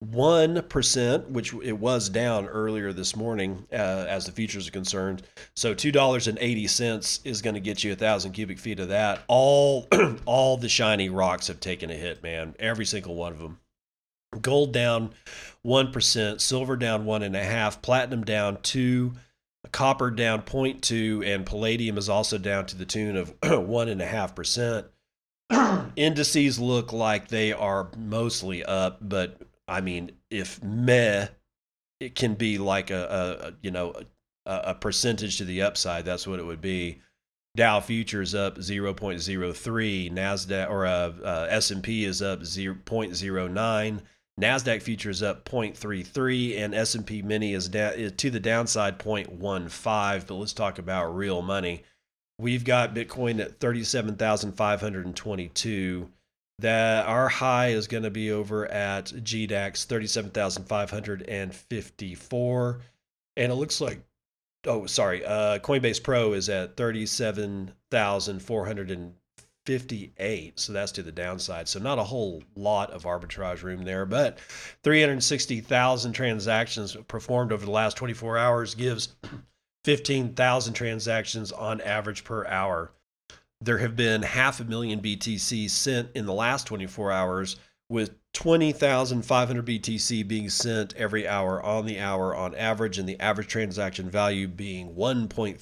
[0.05, 5.23] 1%, which it was down earlier this morning uh, as the futures are concerned.
[5.55, 9.23] So $2.80 is going to get you a 1,000 cubic feet of that.
[9.27, 9.87] All,
[10.25, 12.53] all the shiny rocks have taken a hit, man.
[12.59, 13.59] Every single one of them.
[14.41, 15.13] Gold down
[15.65, 19.13] 1%, silver down 1.5, platinum down 2
[19.71, 24.85] copper down 0.2 and palladium is also down to the tune of 1.5%
[25.95, 31.27] indices look like they are mostly up but i mean if meh
[31.99, 33.93] it can be like a, a you know
[34.47, 36.05] a, a, percentage to the upside.
[36.05, 37.01] That's what it would be.
[37.55, 44.01] Dow futures up 0.03 nasdaq or uh, uh, s&p is up 0.09
[44.39, 50.53] Nasdaq futures up 0.33 and S&P mini is down to the downside 0.15, but let's
[50.53, 51.81] talk about real money.
[52.37, 56.11] We've got Bitcoin at 37,522.
[56.59, 62.81] That our high is going to be over at GDAX 37,554
[63.35, 63.99] and it looks like
[64.65, 69.11] oh sorry, uh Coinbase Pro is at 37,400
[69.67, 70.57] 58.
[70.57, 71.67] So that's to the downside.
[71.67, 74.39] So not a whole lot of arbitrage room there, but
[74.83, 79.09] 360,000 transactions performed over the last 24 hours gives
[79.83, 82.93] 15,000 transactions on average per hour.
[83.59, 87.57] There have been half a million BTC sent in the last 24 hours,
[87.89, 93.47] with 20,500 BTC being sent every hour on the hour on average, and the average
[93.47, 95.57] transaction value being 1.37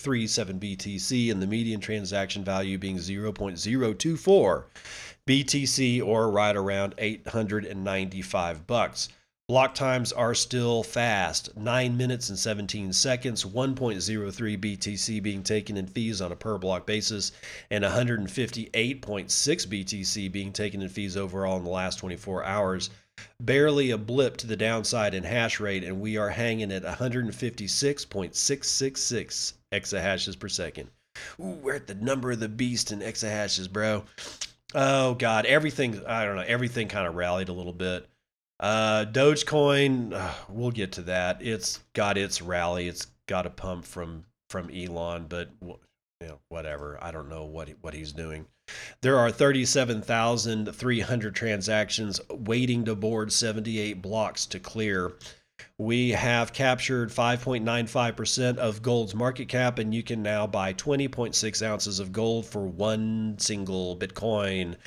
[0.59, 4.63] BTC, and the median transaction value being 0.024
[5.25, 9.09] BTC, or right around 895 bucks.
[9.47, 15.85] Block times are still fast 9 minutes and 17 seconds, 1.03 BTC being taken in
[15.85, 17.31] fees on a per block basis,
[17.69, 22.89] and 158.6 BTC being taken in fees overall in the last 24 hours.
[23.39, 29.53] Barely a blip to the downside in hash rate, and we are hanging at 156.666
[29.71, 30.89] exahashes per second.
[31.39, 34.05] Ooh, we're at the number of the beast in exahashes, bro.
[34.73, 35.45] Oh, God.
[35.45, 38.09] Everything, I don't know, everything kind of rallied a little bit.
[38.59, 41.41] Uh, Dogecoin, uh, we'll get to that.
[41.41, 42.87] It's got its rally.
[42.87, 45.77] It's got a pump from from Elon, but you
[46.21, 46.97] know, whatever.
[47.01, 48.45] I don't know what what he's doing.
[49.01, 55.13] There are 37,300 transactions waiting to board 78 blocks to clear.
[55.77, 61.99] We have captured 5.95% of gold's market cap, and you can now buy 20.6 ounces
[61.99, 64.77] of gold for one single Bitcoin.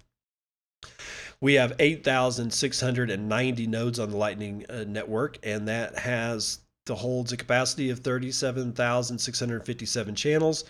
[1.39, 7.89] We have 8,690 nodes on the Lightning uh, Network, and that has holds a capacity
[7.89, 10.65] of 37,657 channels.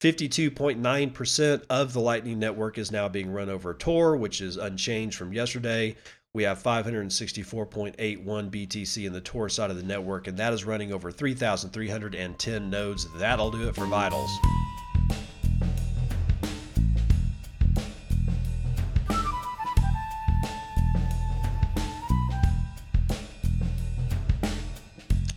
[0.00, 5.32] 52.9% of the Lightning Network is now being run over Tor, which is unchanged from
[5.32, 5.96] yesterday.
[6.34, 10.92] We have 564.81 BTC in the Tor side of the network, and that is running
[10.92, 13.06] over 3,310 nodes.
[13.18, 14.30] That'll do it for Vitals.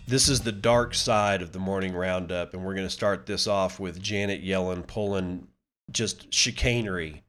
[0.07, 3.45] This is the dark side of the morning roundup, and we're going to start this
[3.45, 5.49] off with Janet Yellen pulling
[5.91, 7.23] just chicanery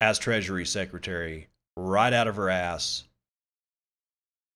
[0.00, 3.02] as Treasury Secretary right out of her ass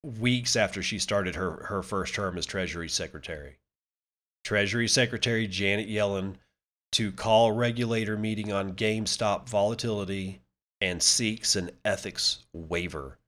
[0.04, 3.58] weeks after she started her, her first term as Treasury Secretary.
[4.44, 6.36] Treasury Secretary Janet Yellen
[6.92, 10.42] to call regulator meeting on GameStop volatility
[10.80, 13.18] and seeks an ethics waiver.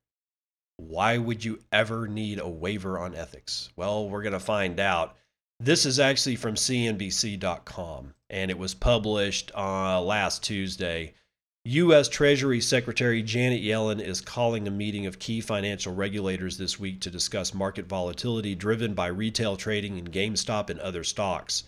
[0.76, 3.70] Why would you ever need a waiver on ethics?
[3.76, 5.16] Well, we're going to find out.
[5.60, 11.14] This is actually from CNBC.com, and it was published uh, last Tuesday.
[11.66, 12.08] U.S.
[12.08, 17.10] Treasury Secretary Janet Yellen is calling a meeting of key financial regulators this week to
[17.10, 21.64] discuss market volatility driven by retail trading in GameStop and other stocks.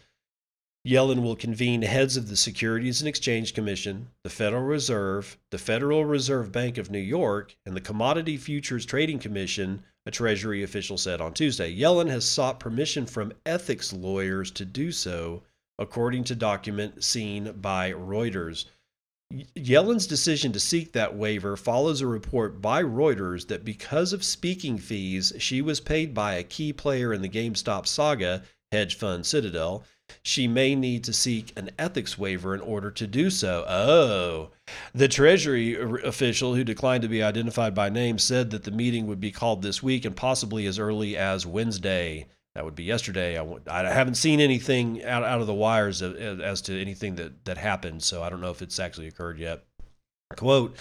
[0.86, 6.04] Yellen will convene heads of the Securities and Exchange Commission, the Federal Reserve, the Federal
[6.04, 11.20] Reserve Bank of New York, and the Commodity Futures Trading Commission, a Treasury official said
[11.20, 11.76] on Tuesday.
[11.76, 15.42] Yellen has sought permission from ethics lawyers to do so,
[15.76, 18.66] according to document seen by Reuters.
[19.56, 24.78] Yellen's decision to seek that waiver follows a report by Reuters that because of speaking
[24.78, 29.82] fees she was paid by a key player in the GameStop saga, hedge fund Citadel,
[30.22, 33.64] she may need to seek an ethics waiver in order to do so.
[33.68, 34.50] Oh,
[34.94, 39.20] the Treasury official who declined to be identified by name said that the meeting would
[39.20, 42.26] be called this week and possibly as early as Wednesday.
[42.54, 43.38] That would be yesterday.
[43.38, 47.58] I, I haven't seen anything out, out of the wires as to anything that, that
[47.58, 49.62] happened, so I don't know if it's actually occurred yet.
[50.36, 50.76] Quote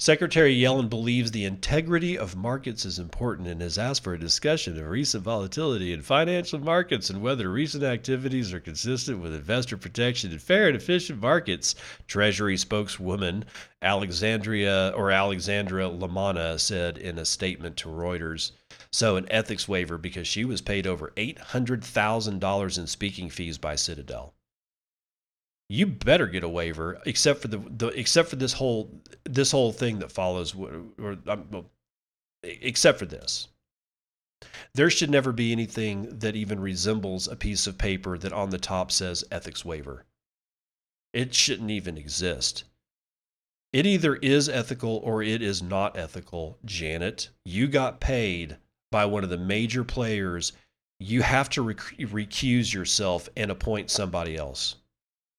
[0.00, 4.78] Secretary Yellen believes the integrity of markets is important and has asked for a discussion
[4.78, 10.30] of recent volatility in financial markets and whether recent activities are consistent with investor protection
[10.30, 11.74] and fair and efficient markets.
[12.06, 13.44] Treasury spokeswoman
[13.82, 18.52] Alexandria or Alexandra LaManna said in a statement to Reuters.
[18.90, 24.32] So, an ethics waiver because she was paid over $800,000 in speaking fees by Citadel
[25.70, 28.90] you better get a waiver except for the, the except for this whole
[29.24, 31.66] this whole thing that follows or, or um,
[32.44, 33.48] except for this
[34.74, 38.58] there should never be anything that even resembles a piece of paper that on the
[38.58, 40.04] top says ethics waiver
[41.12, 42.64] it shouldn't even exist
[43.72, 46.58] It either is ethical or it is not ethical.
[46.64, 48.58] Janet, you got paid
[48.90, 50.52] by one of the major players.
[50.98, 54.76] You have to rec- recuse yourself and appoint somebody else.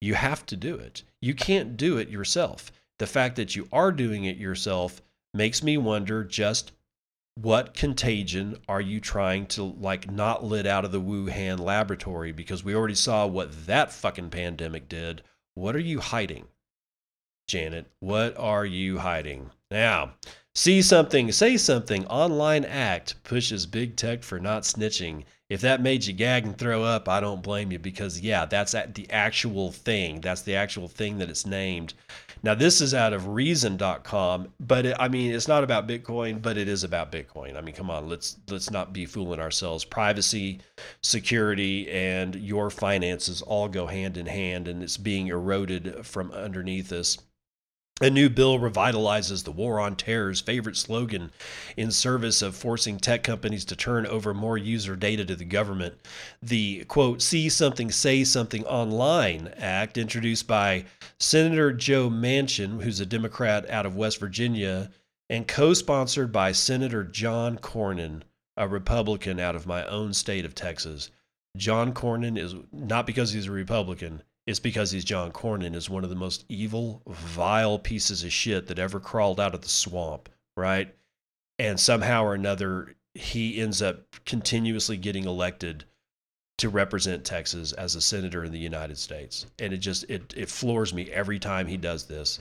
[0.01, 1.03] You have to do it.
[1.21, 2.71] You can't do it yourself.
[2.97, 5.01] The fact that you are doing it yourself
[5.33, 6.71] makes me wonder just
[7.35, 12.63] what contagion are you trying to like not let out of the Wuhan laboratory because
[12.63, 15.21] we already saw what that fucking pandemic did.
[15.53, 16.47] What are you hiding?
[17.47, 19.51] Janet, what are you hiding?
[19.69, 20.13] Now,
[20.55, 22.05] see something, say something.
[22.07, 25.23] Online act pushes big tech for not snitching.
[25.49, 28.71] If that made you gag and throw up, I don't blame you because, yeah, that's
[28.71, 30.21] the actual thing.
[30.21, 31.93] That's the actual thing that it's named.
[32.43, 36.57] Now, this is out of reason.com, but it, I mean, it's not about Bitcoin, but
[36.57, 37.55] it is about Bitcoin.
[37.55, 39.85] I mean, come on, let's let's not be fooling ourselves.
[39.85, 40.61] Privacy,
[41.03, 46.91] security, and your finances all go hand in hand, and it's being eroded from underneath
[46.91, 47.17] us.
[48.03, 51.31] A new bill revitalizes the War on Terror's favorite slogan
[51.77, 55.93] in service of forcing tech companies to turn over more user data to the government.
[56.41, 60.85] The quote, See Something, Say Something Online Act, introduced by
[61.19, 64.89] Senator Joe Manchin, who's a Democrat out of West Virginia,
[65.29, 68.23] and co sponsored by Senator John Cornyn,
[68.57, 71.11] a Republican out of my own state of Texas.
[71.55, 76.03] John Cornyn is not because he's a Republican is because he's John Cornyn is one
[76.03, 80.29] of the most evil, vile pieces of shit that ever crawled out of the swamp,
[80.57, 80.93] right?
[81.59, 85.85] And somehow or another, he ends up continuously getting elected
[86.57, 89.45] to represent Texas as a senator in the United States.
[89.59, 92.39] And it just it it floors me every time he does this.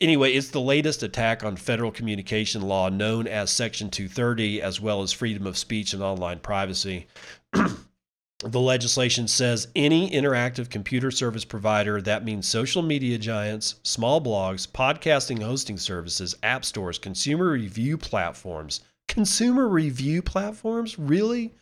[0.00, 5.02] Anyway, it's the latest attack on federal communication law known as Section 230 as well
[5.02, 7.06] as freedom of speech and online privacy.
[8.40, 14.68] the legislation says any interactive computer service provider, that means social media giants, small blogs,
[14.68, 20.98] podcasting hosting services, app stores, consumer review platforms, consumer review platforms?
[20.98, 21.54] Really?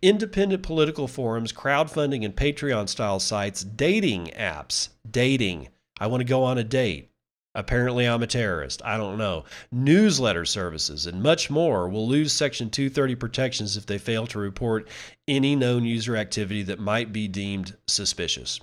[0.00, 5.68] Independent political forums, crowdfunding and Patreon style sites, dating apps, dating.
[6.00, 7.11] I want to go on a date.
[7.54, 8.80] Apparently, I'm a terrorist.
[8.82, 9.44] I don't know.
[9.70, 14.88] Newsletter services and much more will lose Section 230 protections if they fail to report
[15.28, 18.58] any known user activity that might be deemed suspicious.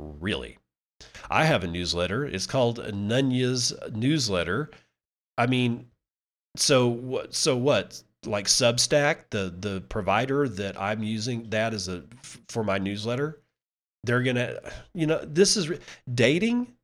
[0.00, 0.58] Really?
[1.30, 2.24] I have a newsletter.
[2.24, 4.70] It's called Nunya's Newsletter.
[5.38, 5.86] I mean,
[6.56, 7.34] so what?
[7.34, 8.02] So what?
[8.24, 12.02] Like Substack, the the provider that I'm using that as a
[12.48, 13.40] for my newsletter,
[14.04, 14.60] they're gonna,
[14.94, 15.70] you know, this is
[16.12, 16.75] dating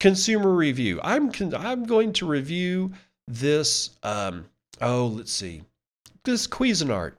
[0.00, 1.00] consumer review.
[1.02, 2.92] I'm I'm going to review
[3.26, 3.90] this.
[4.02, 4.46] Um,
[4.80, 5.62] oh, let's see,
[6.24, 7.14] this Cuisinart,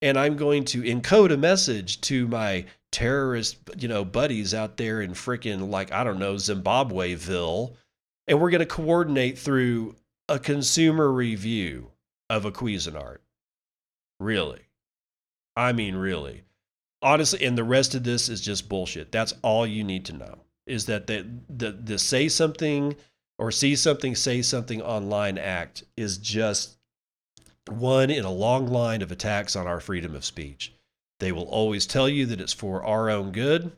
[0.00, 5.00] and I'm going to encode a message to my terrorist, you know, buddies out there
[5.00, 7.74] in freaking like I don't know Zimbabweville,
[8.26, 9.96] and we're going to coordinate through
[10.28, 11.90] a consumer review
[12.30, 13.18] of a Cuisinart.
[14.20, 14.62] Really,
[15.56, 16.44] I mean, really.
[17.04, 19.10] Honestly, and the rest of this is just bullshit.
[19.10, 22.96] That's all you need to know is that the, the, the say something
[23.38, 26.76] or see something, say something online act is just
[27.68, 30.72] one in a long line of attacks on our freedom of speech.
[31.20, 33.72] They will always tell you that it's for our own good,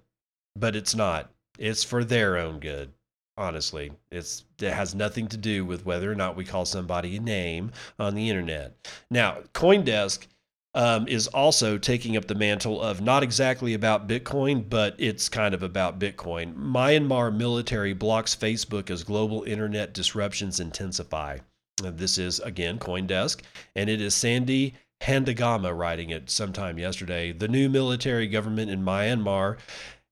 [0.56, 1.30] but it's not.
[1.58, 2.92] It's for their own good.
[3.36, 7.20] Honestly, it's it has nothing to do with whether or not we call somebody a
[7.20, 8.76] name on the internet.
[9.10, 10.26] Now, CoinDesk
[10.74, 15.54] um, is also taking up the mantle of not exactly about Bitcoin, but it's kind
[15.54, 16.54] of about Bitcoin.
[16.54, 21.38] Myanmar military blocks Facebook as global internet disruptions intensify.
[21.82, 23.40] This is, again, Coindesk,
[23.74, 27.32] and it is Sandy Handagama writing it sometime yesterday.
[27.32, 29.58] The new military government in Myanmar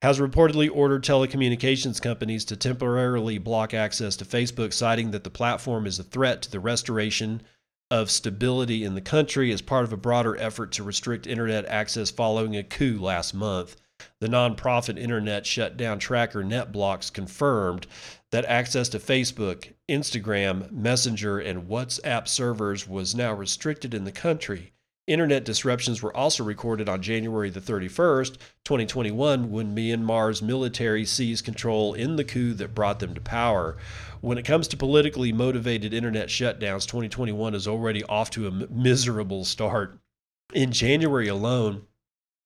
[0.02, 5.86] has reportedly ordered telecommunications companies to temporarily block access to Facebook, citing that the platform
[5.86, 7.40] is a threat to the restoration
[7.92, 12.10] of stability in the country as part of a broader effort to restrict internet access
[12.10, 13.76] following a coup last month.
[14.18, 17.86] The nonprofit internet shutdown tracker NetBlocks confirmed
[18.30, 24.72] that access to Facebook, Instagram, Messenger, and WhatsApp servers was now restricted in the country.
[25.08, 31.92] Internet disruptions were also recorded on January the 31st, 2021, when Myanmar's military seized control
[31.92, 33.76] in the coup that brought them to power.
[34.20, 39.44] When it comes to politically motivated internet shutdowns, 2021 is already off to a miserable
[39.44, 39.98] start.
[40.54, 41.82] In January alone,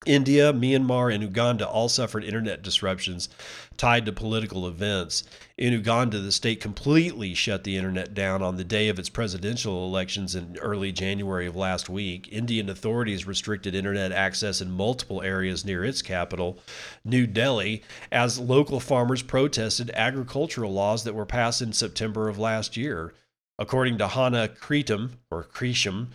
[0.04, 3.28] India, Myanmar, and Uganda all suffered internet disruptions
[3.76, 5.24] tied to political events.
[5.58, 9.84] In Uganda, the state completely shut the internet down on the day of its presidential
[9.84, 12.28] elections in early January of last week.
[12.30, 16.58] Indian authorities restricted internet access in multiple areas near its capital,
[17.04, 17.82] New Delhi,
[18.12, 23.12] as local farmers protested agricultural laws that were passed in September of last year.
[23.58, 26.08] According to Hannah Cretum, or Creesham,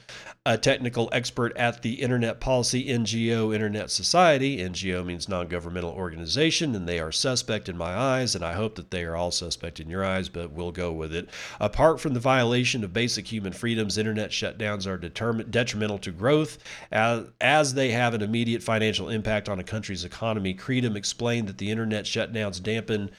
[0.46, 6.76] a technical expert at the Internet Policy NGO Internet Society, NGO means non governmental organization,
[6.76, 9.80] and they are suspect in my eyes, and I hope that they are all suspect
[9.80, 11.30] in your eyes, but we'll go with it.
[11.60, 16.60] Apart from the violation of basic human freedoms, internet shutdowns are detrimental to growth
[16.92, 20.54] as, as they have an immediate financial impact on a country's economy.
[20.54, 23.10] Creedom explained that the internet shutdowns dampen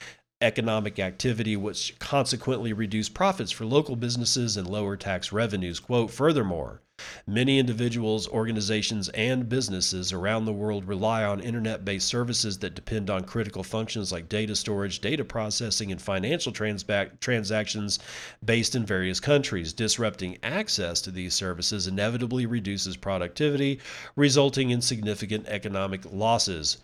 [0.43, 5.81] economic activity, which consequently reduce profits for local businesses and lower tax revenues.
[5.81, 6.83] Quote, furthermore,
[7.27, 13.11] Many individuals, organizations, and businesses around the world rely on internet based services that depend
[13.11, 17.99] on critical functions like data storage, data processing, and financial transactions
[18.45, 19.73] based in various countries.
[19.73, 23.81] Disrupting access to these services inevitably reduces productivity,
[24.15, 26.77] resulting in significant economic losses.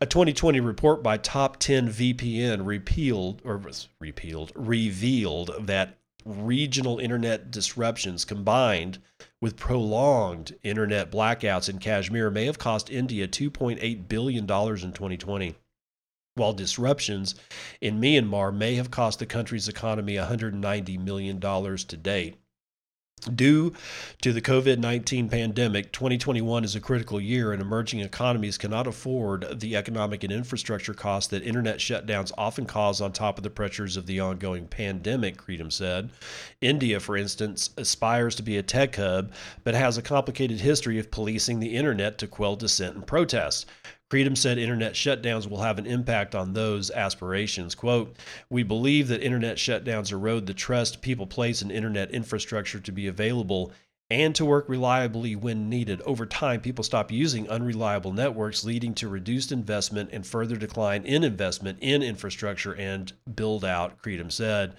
[0.00, 3.60] A 2020 report by Top 10 VPN repealed or
[4.00, 8.98] repealed revealed that regional internet disruptions combined
[9.40, 15.54] with prolonged internet blackouts in Kashmir may have cost India 2.8 billion dollars in 2020
[16.34, 17.34] while disruptions
[17.80, 22.36] in Myanmar may have cost the country's economy $190 million to date.
[23.32, 23.72] Due
[24.20, 29.60] to the COVID 19 pandemic, 2021 is a critical year, and emerging economies cannot afford
[29.60, 33.96] the economic and infrastructure costs that internet shutdowns often cause on top of the pressures
[33.96, 36.10] of the ongoing pandemic, Creedom said.
[36.60, 41.10] India, for instance, aspires to be a tech hub, but has a complicated history of
[41.10, 43.64] policing the internet to quell dissent and protest.
[44.14, 47.74] Creedom said internet shutdowns will have an impact on those aspirations.
[47.74, 48.16] Quote,
[48.48, 53.08] We believe that internet shutdowns erode the trust people place in internet infrastructure to be
[53.08, 53.72] available
[54.10, 56.02] and to work reliably when needed.
[56.02, 61.24] Over time, people stop using unreliable networks, leading to reduced investment and further decline in
[61.24, 64.76] investment in infrastructure and build out, Creedom said.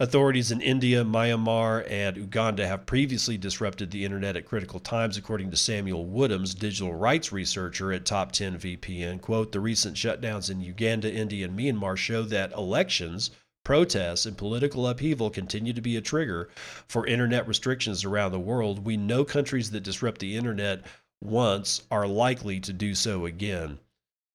[0.00, 5.52] Authorities in India, Myanmar, and Uganda have previously disrupted the internet at critical times, according
[5.52, 9.20] to Samuel Woodhams, digital rights researcher at Top 10 VPN.
[9.20, 13.30] Quote, the recent shutdowns in Uganda, India, and Myanmar show that elections
[13.64, 16.50] Protests and political upheaval continue to be a trigger
[16.86, 18.84] for internet restrictions around the world.
[18.84, 20.82] We know countries that disrupt the internet
[21.22, 23.78] once are likely to do so again.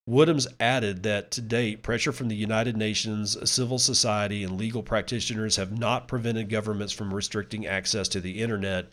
[0.08, 5.54] Woodhams added that to date, pressure from the United Nations, civil society, and legal practitioners
[5.56, 8.90] have not prevented governments from restricting access to the internet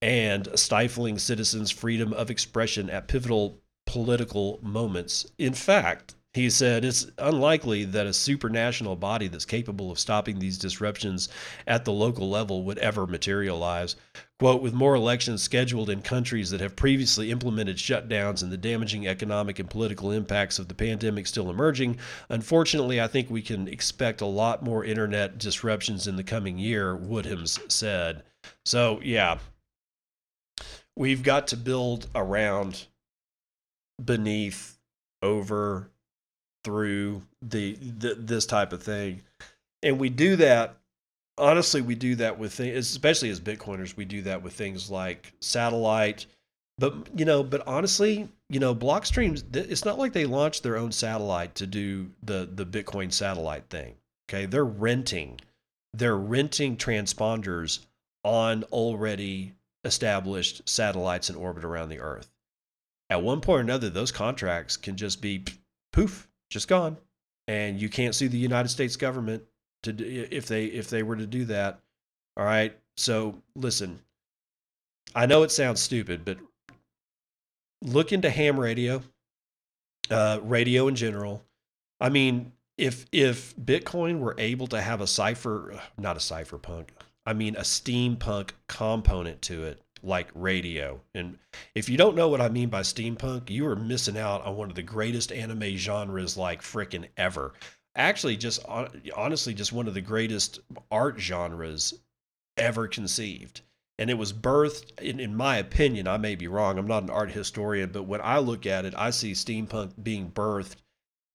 [0.00, 5.26] and stifling citizens' freedom of expression at pivotal political moments.
[5.38, 10.58] In fact, he said it's unlikely that a supranational body that's capable of stopping these
[10.58, 11.28] disruptions
[11.66, 13.96] at the local level would ever materialize.
[14.38, 19.06] Quote, with more elections scheduled in countries that have previously implemented shutdowns and the damaging
[19.06, 24.20] economic and political impacts of the pandemic still emerging, unfortunately, I think we can expect
[24.20, 28.22] a lot more internet disruptions in the coming year, Woodhams said.
[28.64, 29.38] So, yeah,
[30.96, 32.86] we've got to build around,
[34.02, 34.78] beneath,
[35.22, 35.90] over,
[36.64, 39.22] through the, the this type of thing,
[39.82, 40.76] and we do that.
[41.38, 43.96] Honestly, we do that with things, especially as Bitcoiners.
[43.96, 46.26] We do that with things like satellite,
[46.78, 49.44] but you know, but honestly, you know, Blockstreams.
[49.56, 53.94] It's not like they launched their own satellite to do the the Bitcoin satellite thing.
[54.28, 55.40] Okay, they're renting,
[55.92, 57.80] they're renting transponders
[58.22, 59.54] on already
[59.84, 62.30] established satellites in orbit around the Earth.
[63.08, 65.44] At one point or another, those contracts can just be
[65.92, 66.96] poof, just gone,
[67.48, 69.44] and you can't sue the United States government
[69.84, 71.80] to if they if they were to do that.
[72.36, 72.76] All right.
[72.96, 74.00] So listen,
[75.14, 76.38] I know it sounds stupid, but
[77.82, 79.02] look into ham radio,
[80.10, 81.42] uh, radio in general.
[82.00, 86.88] I mean, if if Bitcoin were able to have a cipher, not a cypherpunk,
[87.26, 91.00] I mean a steampunk component to it, like radio.
[91.14, 91.38] And
[91.74, 94.70] if you don't know what I mean by steampunk, you are missing out on one
[94.70, 97.54] of the greatest anime genres like frickin' ever.
[97.96, 98.64] Actually, just
[99.16, 101.94] honestly, just one of the greatest art genres
[102.56, 103.60] ever conceived.
[103.98, 107.10] And it was birthed, in, in my opinion, I may be wrong, I'm not an
[107.10, 110.76] art historian, but when I look at it, I see steampunk being birthed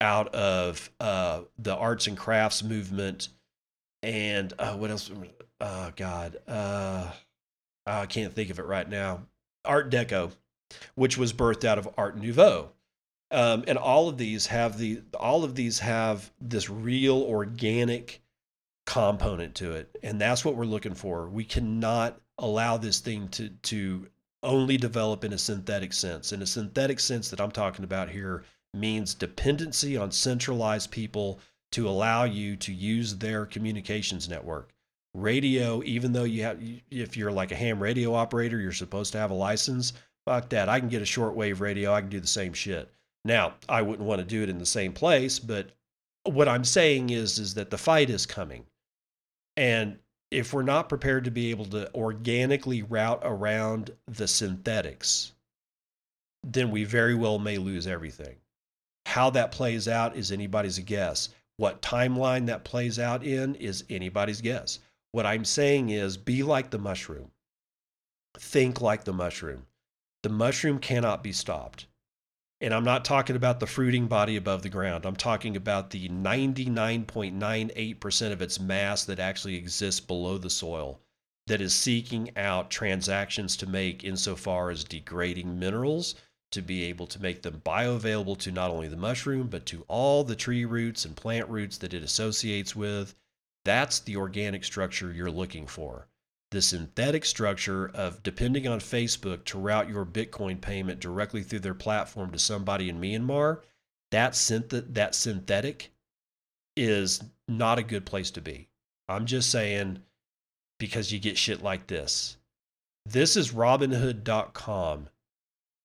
[0.02, 3.30] out of uh, the arts and crafts movement
[4.06, 5.10] and uh, what else?
[5.60, 6.38] Oh, God.
[6.48, 7.12] Uh,
[7.86, 9.28] I can't think of it right now.
[9.64, 10.32] Art Deco.
[10.96, 12.72] which was birthed out of Art Nouveau.
[13.32, 18.22] Um, and all of these have the all of these have this real organic
[18.86, 21.28] component to it, and that's what we're looking for.
[21.28, 24.08] We cannot allow this thing to to
[24.44, 26.34] only develop in a synthetic sense.
[26.34, 31.40] In a synthetic sense that I'm talking about here means dependency on centralized people
[31.72, 34.75] to allow you to use their communications network.
[35.16, 36.60] Radio, even though you have,
[36.92, 39.94] if you're like a ham radio operator, you're supposed to have a license.
[40.26, 40.70] Fuck that.
[40.70, 41.94] I can get a shortwave radio.
[41.94, 42.92] I can do the same shit.
[43.24, 45.72] Now, I wouldn't want to do it in the same place, but
[46.26, 48.66] what I'm saying is, is that the fight is coming.
[49.58, 50.00] And
[50.32, 55.34] if we're not prepared to be able to organically route around the synthetics,
[56.44, 58.36] then we very well may lose everything.
[59.06, 61.30] How that plays out is anybody's guess.
[61.58, 64.80] What timeline that plays out in is anybody's guess.
[65.16, 67.32] What I'm saying is be like the mushroom.
[68.38, 69.66] Think like the mushroom.
[70.24, 71.86] The mushroom cannot be stopped.
[72.60, 75.06] And I'm not talking about the fruiting body above the ground.
[75.06, 81.00] I'm talking about the 99.98% of its mass that actually exists below the soil
[81.48, 86.16] that is seeking out transactions to make insofar as degrading minerals
[86.52, 90.26] to be able to make them bioavailable to not only the mushroom, but to all
[90.26, 93.16] the tree roots and plant roots that it associates with.
[93.66, 96.08] That's the organic structure you're looking for.
[96.52, 101.74] The synthetic structure of depending on Facebook to route your Bitcoin payment directly through their
[101.74, 103.62] platform to somebody in Myanmar,
[104.12, 105.92] that, synth- that synthetic
[106.78, 108.70] is not a good place to be.
[109.10, 110.00] I'm just saying
[110.80, 112.38] because you get shit like this.
[113.06, 115.10] This is robinhood.com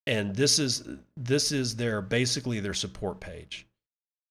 [0.07, 0.83] and this is
[1.16, 3.66] this is their basically their support page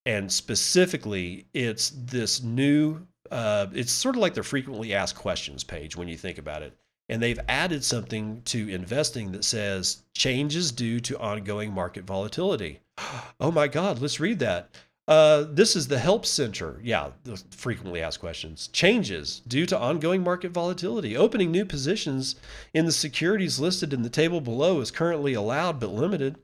[0.05, 5.95] and specifically it's this new uh, it's sort of like the frequently asked questions page
[5.95, 6.73] when you think about it
[7.07, 12.79] and they've added something to investing that says changes due to ongoing market volatility
[13.39, 14.69] oh my god let's read that
[15.09, 16.79] uh, this is the help center.
[16.83, 18.67] Yeah, the frequently asked questions.
[18.67, 21.17] Changes due to ongoing market volatility.
[21.17, 22.35] Opening new positions
[22.75, 26.37] in the securities listed in the table below is currently allowed but limited.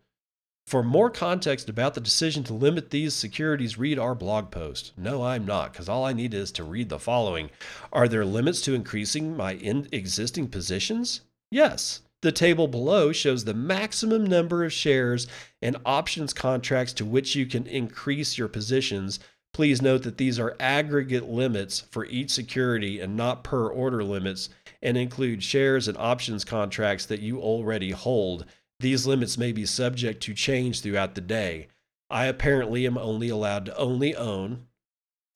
[0.67, 4.93] For more context about the decision to limit these securities, read our blog post.
[4.97, 7.51] No, I'm not, because all I need is to read the following
[7.93, 11.21] Are there limits to increasing my existing positions?
[11.51, 12.01] Yes.
[12.23, 15.27] The table below shows the maximum number of shares
[15.61, 19.19] and options contracts to which you can increase your positions.
[19.53, 24.49] Please note that these are aggregate limits for each security and not per order limits
[24.81, 28.45] and include shares and options contracts that you already hold.
[28.79, 31.67] These limits may be subject to change throughout the day.
[32.09, 34.67] I apparently am only allowed to only own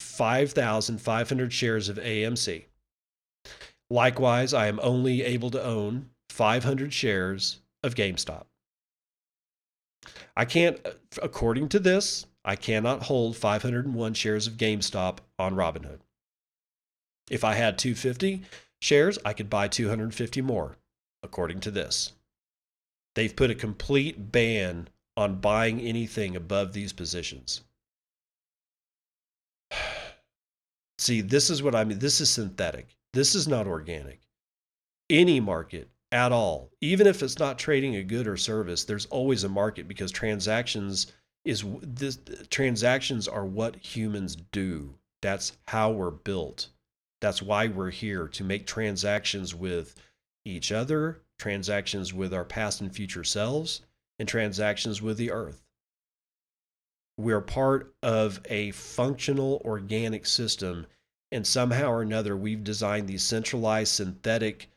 [0.00, 2.64] 5,500 shares of AMC.
[3.88, 8.44] Likewise, I am only able to own 500 shares of GameStop.
[10.36, 16.00] I can't, uh, according to this, I cannot hold 501 shares of GameStop on Robinhood.
[17.30, 18.42] If I had 250
[18.80, 20.76] shares, I could buy 250 more,
[21.22, 22.12] according to this.
[23.14, 27.62] They've put a complete ban on buying anything above these positions.
[30.98, 31.98] See, this is what I mean.
[31.98, 32.96] This is synthetic.
[33.12, 34.20] This is not organic.
[35.08, 36.70] Any market at all.
[36.80, 41.12] Even if it's not trading a good or service, there's always a market because transactions
[41.44, 42.18] is this
[42.50, 44.94] transactions are what humans do.
[45.22, 46.68] That's how we're built.
[47.20, 49.94] That's why we're here to make transactions with
[50.44, 53.80] each other, transactions with our past and future selves,
[54.18, 55.62] and transactions with the earth.
[57.16, 60.86] We're part of a functional organic system,
[61.32, 64.68] and somehow or another, we've designed these centralized synthetic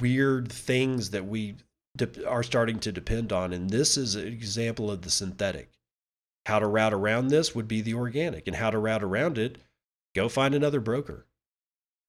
[0.00, 1.56] weird things that we
[1.96, 3.54] de- are starting to depend on.
[3.54, 5.70] And this is an example of the synthetic.
[6.44, 9.56] How to route around this would be the organic, and how to route around it,
[10.14, 11.24] go find another broker.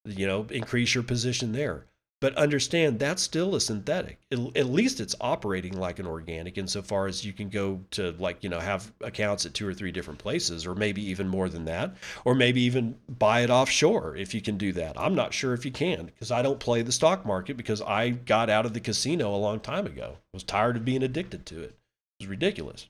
[0.03, 1.85] You know, increase your position there.
[2.25, 4.17] But understand that's still a synthetic.
[4.31, 8.49] At least it's operating like an organic insofar as you can go to like, you
[8.49, 11.95] know, have accounts at two or three different places, or maybe even more than that,
[12.23, 14.99] or maybe even buy it offshore if you can do that.
[14.99, 18.09] I'm not sure if you can because I don't play the stock market because I
[18.09, 20.15] got out of the casino a long time ago.
[20.17, 21.77] I was tired of being addicted to it.
[22.19, 22.87] It was ridiculous.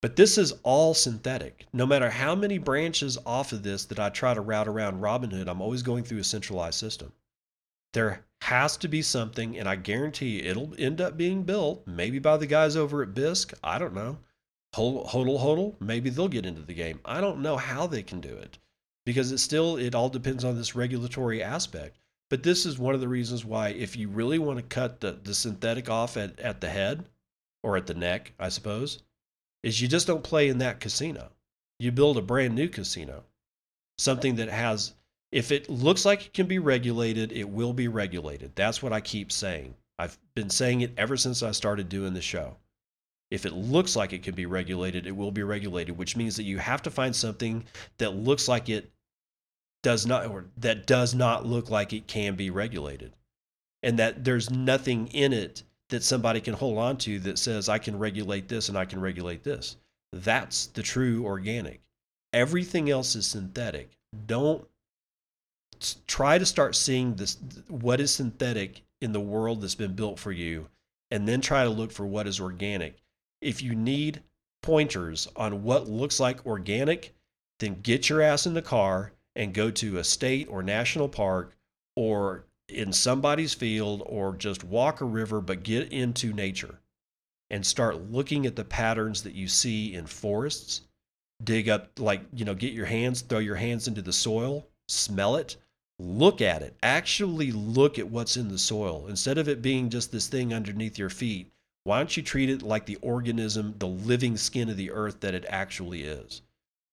[0.00, 1.66] But this is all synthetic.
[1.70, 5.48] No matter how many branches off of this that I try to route around Robinhood,
[5.48, 7.12] I'm always going through a centralized system.
[7.94, 12.36] There has to be something, and I guarantee it'll end up being built, maybe by
[12.36, 13.54] the guys over at Bisq.
[13.62, 14.18] I don't know.
[14.74, 17.00] Hodl Hodl, maybe they'll get into the game.
[17.04, 18.58] I don't know how they can do it
[19.06, 21.96] because it still, it all depends on this regulatory aspect.
[22.30, 25.12] But this is one of the reasons why, if you really want to cut the,
[25.12, 27.04] the synthetic off at, at the head
[27.62, 29.02] or at the neck, I suppose,
[29.62, 31.30] is you just don't play in that casino.
[31.78, 33.22] You build a brand new casino,
[33.98, 34.94] something that has,
[35.34, 38.52] if it looks like it can be regulated, it will be regulated.
[38.54, 39.74] That's what I keep saying.
[39.98, 42.56] I've been saying it ever since I started doing the show.
[43.32, 46.44] If it looks like it can be regulated, it will be regulated, which means that
[46.44, 47.64] you have to find something
[47.98, 48.92] that looks like it
[49.82, 53.12] does not, or that does not look like it can be regulated,
[53.82, 57.78] and that there's nothing in it that somebody can hold on to that says, I
[57.78, 59.78] can regulate this and I can regulate this.
[60.12, 61.80] That's the true organic.
[62.32, 63.90] Everything else is synthetic.
[64.28, 64.64] Don't
[66.06, 70.32] try to start seeing this what is synthetic in the world that's been built for
[70.32, 70.68] you
[71.10, 73.02] and then try to look for what is organic.
[73.40, 74.22] If you need
[74.62, 77.14] pointers on what looks like organic,
[77.60, 81.54] then get your ass in the car and go to a state or national park
[81.96, 86.80] or in somebody's field or just walk a river, but get into nature
[87.50, 90.82] and start looking at the patterns that you see in forests.
[91.42, 95.36] Dig up, like, you know, get your hands, throw your hands into the soil, smell
[95.36, 95.56] it,
[95.98, 96.76] look at it.
[96.82, 99.06] Actually, look at what's in the soil.
[99.08, 101.52] Instead of it being just this thing underneath your feet,
[101.84, 105.34] why don't you treat it like the organism, the living skin of the earth that
[105.34, 106.42] it actually is?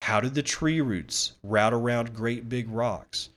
[0.02, 3.30] How did the tree roots route around great big rocks?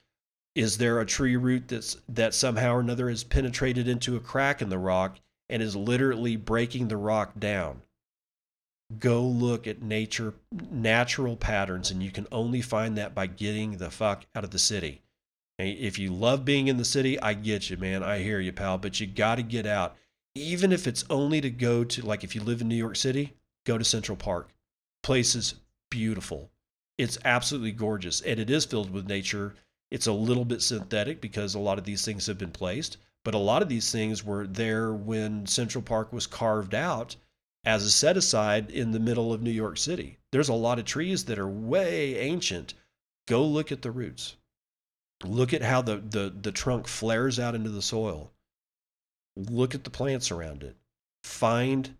[0.55, 4.61] Is there a tree root that's that somehow or another has penetrated into a crack
[4.61, 7.81] in the rock and is literally breaking the rock down?
[8.99, 10.33] Go look at nature
[10.71, 14.59] natural patterns and you can only find that by getting the fuck out of the
[14.59, 15.01] city.
[15.57, 18.03] If you love being in the city, I get you, man.
[18.03, 19.95] I hear you, pal, but you got to get out.
[20.35, 23.33] Even if it's only to go to like if you live in New York City,
[23.65, 24.49] go to Central Park.
[25.01, 25.55] Place is
[25.89, 26.49] beautiful.
[26.97, 29.55] It's absolutely gorgeous and it is filled with nature
[29.91, 33.35] it's a little bit synthetic because a lot of these things have been placed, but
[33.35, 37.15] a lot of these things were there when Central Park was carved out
[37.63, 40.17] as a set aside in the middle of New York City.
[40.31, 42.73] There's a lot of trees that are way ancient.
[43.27, 44.35] Go look at the roots.
[45.23, 48.31] Look at how the, the, the trunk flares out into the soil.
[49.35, 50.75] Look at the plants around it.
[51.23, 51.97] Find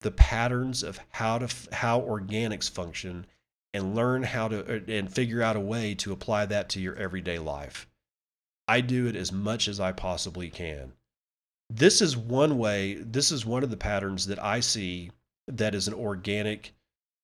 [0.00, 3.26] the patterns of how to how organics function
[3.74, 6.94] and learn how to uh, and figure out a way to apply that to your
[6.96, 7.88] everyday life.
[8.68, 10.92] I do it as much as I possibly can.
[11.68, 15.10] This is one way, this is one of the patterns that I see
[15.48, 16.74] that is an organic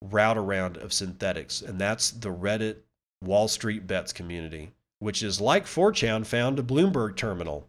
[0.03, 2.79] route around of synthetics, and that's the Reddit
[3.23, 7.69] Wall Street Bets community, which is like 4chan found a Bloomberg terminal.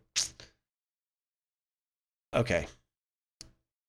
[2.32, 2.68] Okay,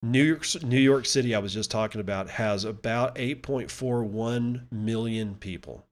[0.03, 5.86] New York, New York City, I was just talking about, has about 8.41 million people.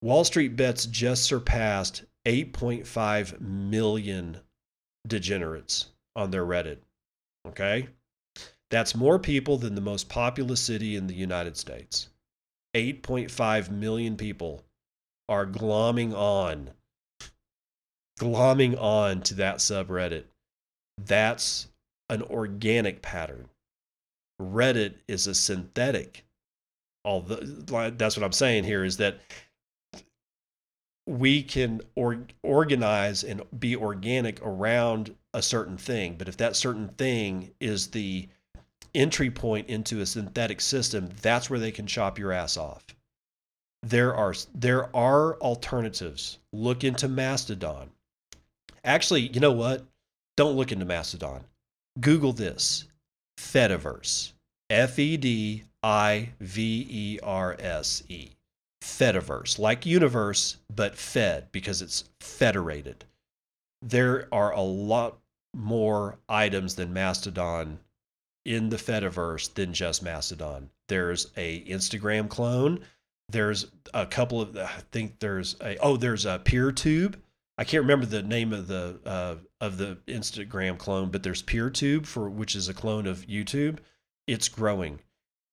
[0.00, 4.38] Wall Street Bets just surpassed 8.5 million
[5.06, 6.78] degenerates on their Reddit.
[7.46, 7.88] Okay?
[8.70, 12.08] That's more people than the most populous city in the United States.
[12.74, 14.62] 8.5 million people
[15.28, 16.70] are glomming on,
[18.18, 20.24] glomming on to that subreddit.
[20.98, 21.68] That's
[22.08, 23.48] an organic pattern.
[24.40, 26.24] Reddit is a synthetic.
[27.04, 29.20] Although that's what I'm saying here is that
[31.06, 36.88] we can or, organize and be organic around a certain thing, but if that certain
[36.90, 38.28] thing is the
[38.94, 42.84] entry point into a synthetic system, that's where they can chop your ass off.
[43.82, 46.38] There are there are alternatives.
[46.52, 47.90] Look into Mastodon.
[48.84, 49.84] Actually, you know what?
[50.36, 51.44] Don't look into Mastodon.
[52.00, 52.84] Google this
[53.38, 54.32] Fediverse.
[54.70, 58.30] F E D I V E R S E.
[58.82, 63.04] Fediverse, like universe, but fed because it's federated.
[63.80, 65.18] There are a lot
[65.54, 67.78] more items than Mastodon
[68.44, 70.70] in the Fediverse than just Mastodon.
[70.88, 72.80] There's a Instagram clone.
[73.32, 77.16] There's a couple of I think there's a oh there's a PeerTube
[77.58, 82.06] I can't remember the name of the uh, of the Instagram clone, but there's PeerTube
[82.06, 83.78] for which is a clone of YouTube.
[84.26, 85.00] It's growing,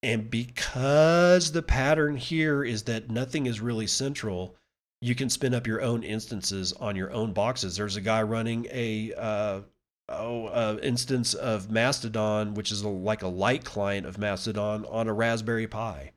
[0.02, 4.56] and because the pattern here is that nothing is really central,
[5.02, 7.76] you can spin up your own instances on your own boxes.
[7.76, 9.62] There's a guy running a uh,
[10.08, 15.10] oh uh, instance of Mastodon, which is a, like a light client of Mastodon on
[15.10, 16.14] a Raspberry Pi.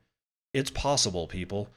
[0.53, 1.69] It's possible, people.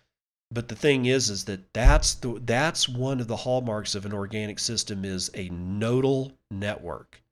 [0.51, 4.13] But the thing is, is that that's the that's one of the hallmarks of an
[4.13, 7.23] organic system is a nodal network.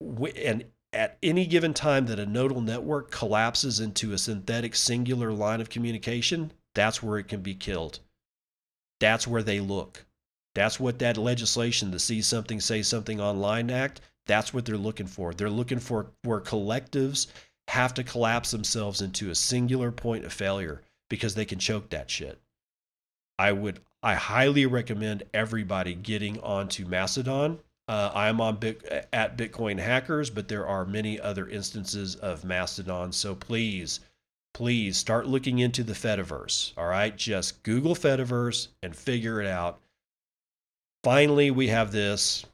[0.00, 5.60] And at any given time that a nodal network collapses into a synthetic singular line
[5.60, 7.98] of communication, that's where it can be killed.
[9.00, 10.04] That's where they look.
[10.54, 15.06] That's what that legislation, the See Something, Say Something Online Act, that's what they're looking
[15.06, 15.34] for.
[15.34, 17.26] They're looking for where collectives
[17.72, 22.10] have to collapse themselves into a singular point of failure because they can choke that
[22.10, 22.38] shit.
[23.38, 27.60] I would, I highly recommend everybody getting onto Mastodon.
[27.88, 32.44] Uh, I am on Bit, at Bitcoin Hackers, but there are many other instances of
[32.44, 33.10] Mastodon.
[33.10, 34.00] So please,
[34.52, 36.74] please start looking into the Fediverse.
[36.76, 39.80] All right, just Google Fediverse and figure it out.
[41.02, 42.44] Finally, we have this.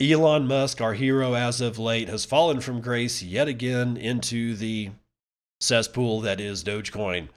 [0.00, 4.90] Elon Musk, our hero as of late, has fallen from grace yet again into the
[5.60, 7.28] cesspool that is Dogecoin.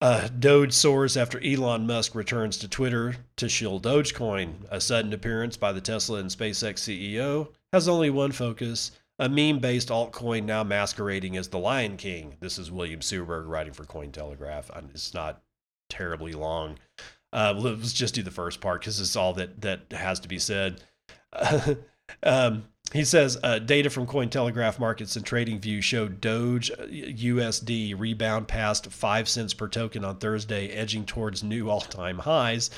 [0.00, 4.54] Uh, Doge soars after Elon Musk returns to Twitter to shill Dogecoin.
[4.70, 9.60] A sudden appearance by the Tesla and SpaceX CEO has only one focus a meme
[9.60, 12.34] based altcoin now masquerading as the Lion King.
[12.40, 14.70] This is William Suberg writing for Cointelegraph.
[14.90, 15.42] It's not
[15.88, 16.78] terribly long.
[17.32, 20.38] Uh, let's just do the first part because it's all that, that has to be
[20.38, 20.82] said.
[22.22, 28.92] um, he says uh, data from Cointelegraph Markets and TradingView showed Doge USD rebound past
[28.92, 32.70] five cents per token on Thursday, edging towards new all-time highs.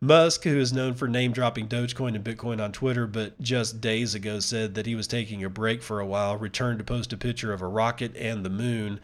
[0.00, 4.14] Musk, who is known for name dropping Dogecoin and Bitcoin on Twitter, but just days
[4.14, 7.18] ago said that he was taking a break for a while, returned to post a
[7.18, 9.00] picture of a rocket and the moon.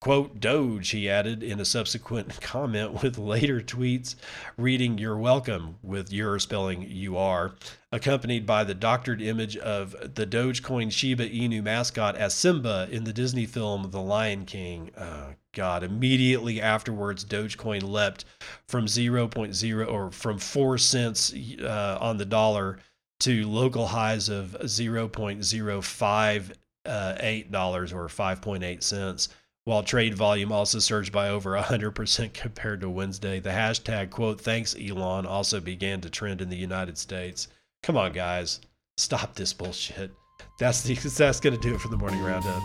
[0.00, 4.14] Quote Doge, he added in a subsequent comment with later tweets
[4.56, 7.52] reading You're welcome with your spelling you are,
[7.92, 13.12] accompanied by the doctored image of the Dogecoin Shiba Inu mascot as Simba in the
[13.12, 14.90] Disney film The Lion King.
[14.96, 15.82] Oh, God.
[15.82, 18.24] Immediately afterwards, Dogecoin leapt
[18.68, 22.78] from 0.0 or from 4 cents uh, on the dollar
[23.18, 26.54] to local highs of 0.058
[26.86, 29.28] uh, dollars or 5.8 cents
[29.64, 33.40] while trade volume also surged by over 100% compared to Wednesday.
[33.40, 37.48] The hashtag, quote, thanks Elon, also began to trend in the United States.
[37.82, 38.60] Come on, guys.
[38.96, 40.12] Stop this bullshit.
[40.58, 40.82] That's,
[41.16, 42.62] that's going to do it for the morning roundup.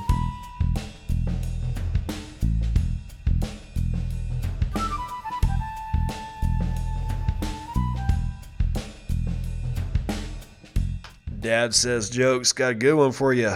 [11.46, 12.54] Dad says jokes.
[12.54, 13.54] Got a good one for you.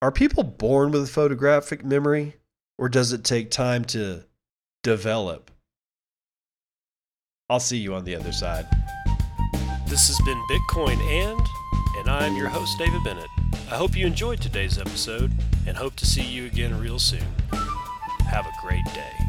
[0.00, 2.36] Are people born with a photographic memory?
[2.78, 4.24] Or does it take time to
[4.82, 5.50] develop?
[7.48, 8.66] I'll see you on the other side.
[9.86, 11.40] This has been Bitcoin and,
[11.98, 13.28] and I'm your host, David Bennett.
[13.70, 15.32] I hope you enjoyed today's episode
[15.66, 17.24] and hope to see you again real soon.
[18.28, 19.25] Have a great day.